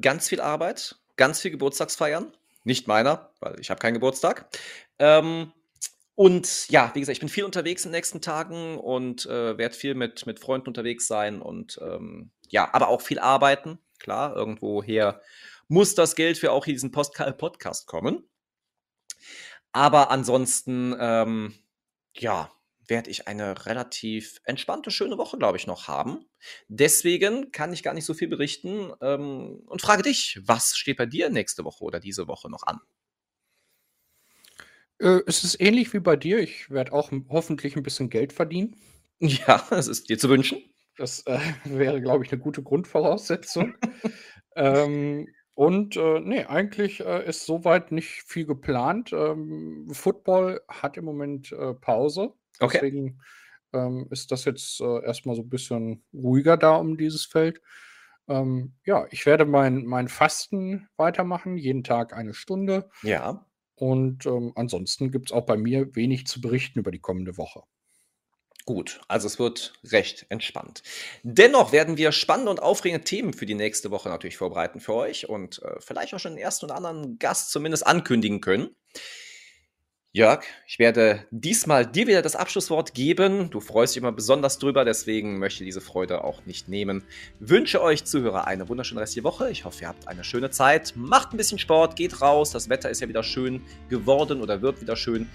Ganz 0.00 0.28
viel 0.28 0.40
Arbeit, 0.40 0.96
ganz 1.16 1.40
viel 1.40 1.52
Geburtstagsfeiern. 1.52 2.32
Nicht 2.64 2.88
meiner, 2.88 3.30
weil 3.38 3.60
ich 3.60 3.70
habe 3.70 3.78
keinen 3.78 3.94
Geburtstag. 3.94 4.48
Ähm, 4.98 5.52
und 6.16 6.68
ja, 6.70 6.90
wie 6.94 7.00
gesagt, 7.00 7.14
ich 7.16 7.20
bin 7.20 7.28
viel 7.28 7.44
unterwegs 7.44 7.84
in 7.84 7.90
den 7.90 7.98
nächsten 7.98 8.22
Tagen 8.22 8.78
und 8.78 9.26
äh, 9.26 9.58
werde 9.58 9.74
viel 9.74 9.94
mit, 9.94 10.26
mit 10.26 10.40
Freunden 10.40 10.68
unterwegs 10.68 11.06
sein 11.06 11.42
und 11.42 11.78
ähm, 11.82 12.30
ja, 12.48 12.72
aber 12.72 12.88
auch 12.88 13.02
viel 13.02 13.18
arbeiten. 13.18 13.78
Klar, 13.98 14.34
irgendwoher 14.34 15.20
muss 15.68 15.94
das 15.94 16.16
Geld 16.16 16.38
für 16.38 16.52
auch 16.52 16.64
diesen 16.64 16.90
Post 16.90 17.14
Podcast 17.36 17.86
kommen. 17.86 18.26
Aber 19.72 20.10
ansonsten, 20.10 20.96
ähm, 20.98 21.54
ja, 22.14 22.50
werde 22.88 23.10
ich 23.10 23.28
eine 23.28 23.66
relativ 23.66 24.40
entspannte, 24.44 24.90
schöne 24.90 25.18
Woche, 25.18 25.36
glaube 25.36 25.58
ich, 25.58 25.66
noch 25.66 25.86
haben. 25.86 26.24
Deswegen 26.68 27.52
kann 27.52 27.74
ich 27.74 27.82
gar 27.82 27.92
nicht 27.92 28.06
so 28.06 28.14
viel 28.14 28.28
berichten 28.28 28.92
ähm, 29.02 29.62
und 29.66 29.82
frage 29.82 30.02
dich, 30.02 30.40
was 30.44 30.76
steht 30.76 30.96
bei 30.96 31.04
dir 31.04 31.28
nächste 31.28 31.64
Woche 31.64 31.84
oder 31.84 32.00
diese 32.00 32.26
Woche 32.26 32.48
noch 32.48 32.62
an? 32.62 32.80
Äh, 34.98 35.20
es 35.26 35.44
ist 35.44 35.60
ähnlich 35.60 35.92
wie 35.92 36.00
bei 36.00 36.16
dir. 36.16 36.38
Ich 36.38 36.70
werde 36.70 36.92
auch 36.92 37.10
hoffentlich 37.28 37.76
ein 37.76 37.82
bisschen 37.82 38.10
Geld 38.10 38.32
verdienen. 38.32 38.76
Ja, 39.18 39.66
es 39.70 39.88
ist 39.88 40.10
dir 40.10 40.18
zu 40.18 40.28
wünschen. 40.28 40.58
Das 40.98 41.20
äh, 41.26 41.38
wäre, 41.64 42.00
glaube 42.00 42.24
ich, 42.24 42.32
eine 42.32 42.40
gute 42.40 42.62
Grundvoraussetzung. 42.62 43.74
ähm, 44.56 45.28
und 45.54 45.96
äh, 45.96 46.20
nee, 46.20 46.44
eigentlich 46.44 47.00
äh, 47.00 47.26
ist 47.26 47.46
soweit 47.46 47.92
nicht 47.92 48.24
viel 48.26 48.44
geplant. 48.44 49.12
Ähm, 49.14 49.88
Football 49.90 50.60
hat 50.68 50.98
im 50.98 51.06
Moment 51.06 51.50
äh, 51.52 51.72
Pause. 51.72 52.34
Okay. 52.60 52.78
Deswegen 52.80 53.20
ähm, 53.72 54.06
ist 54.10 54.32
das 54.32 54.44
jetzt 54.44 54.80
äh, 54.80 55.02
erstmal 55.02 55.34
so 55.34 55.42
ein 55.42 55.48
bisschen 55.48 56.04
ruhiger 56.12 56.58
da 56.58 56.76
um 56.76 56.98
dieses 56.98 57.24
Feld. 57.24 57.62
Ähm, 58.28 58.74
ja, 58.84 59.06
ich 59.10 59.24
werde 59.24 59.44
mein, 59.44 59.86
mein 59.86 60.08
Fasten 60.08 60.88
weitermachen, 60.96 61.56
jeden 61.56 61.84
Tag 61.84 62.12
eine 62.12 62.34
Stunde. 62.34 62.90
Ja. 63.02 63.45
Und 63.76 64.26
ähm, 64.26 64.52
ansonsten 64.56 65.10
gibt 65.10 65.30
es 65.30 65.32
auch 65.32 65.46
bei 65.46 65.56
mir 65.56 65.94
wenig 65.94 66.26
zu 66.26 66.40
berichten 66.40 66.78
über 66.78 66.90
die 66.90 66.98
kommende 66.98 67.36
Woche. 67.36 67.62
Gut, 68.64 69.00
also 69.06 69.28
es 69.28 69.38
wird 69.38 69.74
recht 69.84 70.26
entspannt. 70.28 70.82
Dennoch 71.22 71.70
werden 71.70 71.96
wir 71.96 72.10
spannende 72.10 72.50
und 72.50 72.60
aufregende 72.60 73.04
Themen 73.04 73.32
für 73.32 73.46
die 73.46 73.54
nächste 73.54 73.92
Woche 73.92 74.08
natürlich 74.08 74.38
vorbereiten 74.38 74.80
für 74.80 74.94
euch 74.94 75.28
und 75.28 75.62
äh, 75.62 75.76
vielleicht 75.78 76.14
auch 76.14 76.18
schon 76.18 76.32
den 76.32 76.42
ersten 76.42 76.64
oder 76.64 76.74
anderen 76.74 77.16
Gast 77.20 77.52
zumindest 77.52 77.86
ankündigen 77.86 78.40
können. 78.40 78.74
Jörg, 80.16 80.42
ich 80.66 80.78
werde 80.78 81.26
diesmal 81.30 81.84
dir 81.84 82.06
wieder 82.06 82.22
das 82.22 82.36
Abschlusswort 82.36 82.94
geben. 82.94 83.50
Du 83.50 83.60
freust 83.60 83.94
dich 83.94 84.00
immer 84.00 84.12
besonders 84.12 84.58
drüber, 84.58 84.86
deswegen 84.86 85.38
möchte 85.38 85.62
ich 85.62 85.68
diese 85.68 85.82
Freude 85.82 86.24
auch 86.24 86.46
nicht 86.46 86.70
nehmen. 86.70 87.04
Wünsche 87.38 87.82
euch 87.82 88.06
Zuhörer 88.06 88.46
eine 88.46 88.66
wunderschöne 88.70 89.02
restliche 89.02 89.24
Woche. 89.24 89.50
Ich 89.50 89.66
hoffe, 89.66 89.82
ihr 89.82 89.88
habt 89.88 90.08
eine 90.08 90.24
schöne 90.24 90.48
Zeit. 90.48 90.94
Macht 90.96 91.34
ein 91.34 91.36
bisschen 91.36 91.58
Sport, 91.58 91.96
geht 91.96 92.22
raus. 92.22 92.50
Das 92.50 92.70
Wetter 92.70 92.88
ist 92.88 93.02
ja 93.02 93.10
wieder 93.10 93.22
schön 93.22 93.60
geworden 93.90 94.40
oder 94.40 94.62
wird 94.62 94.80
wieder 94.80 94.96
schön. 94.96 95.28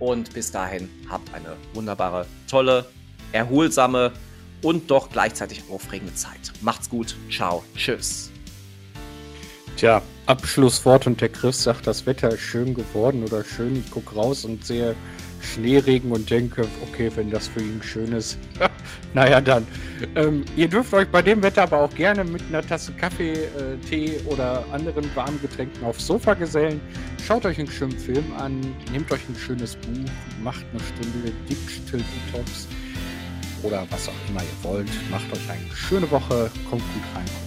Und 0.00 0.34
bis 0.34 0.52
dahin 0.52 0.90
habt 1.08 1.32
eine 1.32 1.56
wunderbare, 1.72 2.26
tolle, 2.46 2.84
erholsame 3.32 4.12
und 4.60 4.90
doch 4.90 5.08
gleichzeitig 5.08 5.62
aufregende 5.70 6.14
Zeit. 6.14 6.52
Macht's 6.60 6.90
gut. 6.90 7.16
Ciao. 7.30 7.64
Tschüss. 7.74 8.30
Tja, 9.78 10.02
Abschlusswort 10.26 11.06
und 11.06 11.20
der 11.20 11.28
Chris 11.28 11.62
sagt, 11.62 11.86
das 11.86 12.04
Wetter 12.04 12.30
ist 12.30 12.40
schön 12.40 12.74
geworden 12.74 13.22
oder 13.22 13.44
schön. 13.44 13.76
Ich 13.76 13.90
gucke 13.90 14.14
raus 14.14 14.44
und 14.44 14.64
sehe 14.64 14.94
Schneeregen 15.40 16.10
und 16.10 16.28
denke, 16.28 16.66
okay, 16.82 17.10
wenn 17.14 17.30
das 17.30 17.46
für 17.46 17.60
ihn 17.60 17.80
schön 17.82 18.12
ist, 18.12 18.36
naja 19.14 19.40
dann. 19.40 19.66
Ähm, 20.16 20.44
ihr 20.56 20.68
dürft 20.68 20.92
euch 20.94 21.08
bei 21.08 21.22
dem 21.22 21.42
Wetter 21.42 21.62
aber 21.62 21.82
auch 21.82 21.94
gerne 21.94 22.24
mit 22.24 22.42
einer 22.48 22.66
Tasse 22.66 22.92
Kaffee, 22.92 23.34
äh, 23.34 23.76
Tee 23.88 24.18
oder 24.26 24.64
anderen 24.72 25.08
warmen 25.14 25.40
Getränken 25.40 25.84
aufs 25.84 26.06
Sofa 26.06 26.34
gesellen. 26.34 26.80
Schaut 27.24 27.44
euch 27.46 27.58
einen 27.58 27.70
schönen 27.70 27.96
Film 27.96 28.24
an, 28.36 28.60
nehmt 28.92 29.10
euch 29.12 29.28
ein 29.28 29.36
schönes 29.36 29.76
Buch, 29.76 30.10
macht 30.42 30.64
eine 30.72 30.80
Stunde 30.80 31.32
Digital 31.48 32.00
Detox 32.00 32.66
oder 33.62 33.86
was 33.90 34.08
auch 34.08 34.28
immer 34.28 34.40
ihr 34.40 34.64
wollt. 34.64 34.88
Macht 35.10 35.32
euch 35.32 35.50
eine 35.50 35.74
schöne 35.74 36.10
Woche, 36.10 36.50
kommt 36.68 36.82
gut 36.82 37.02
rein. 37.14 37.45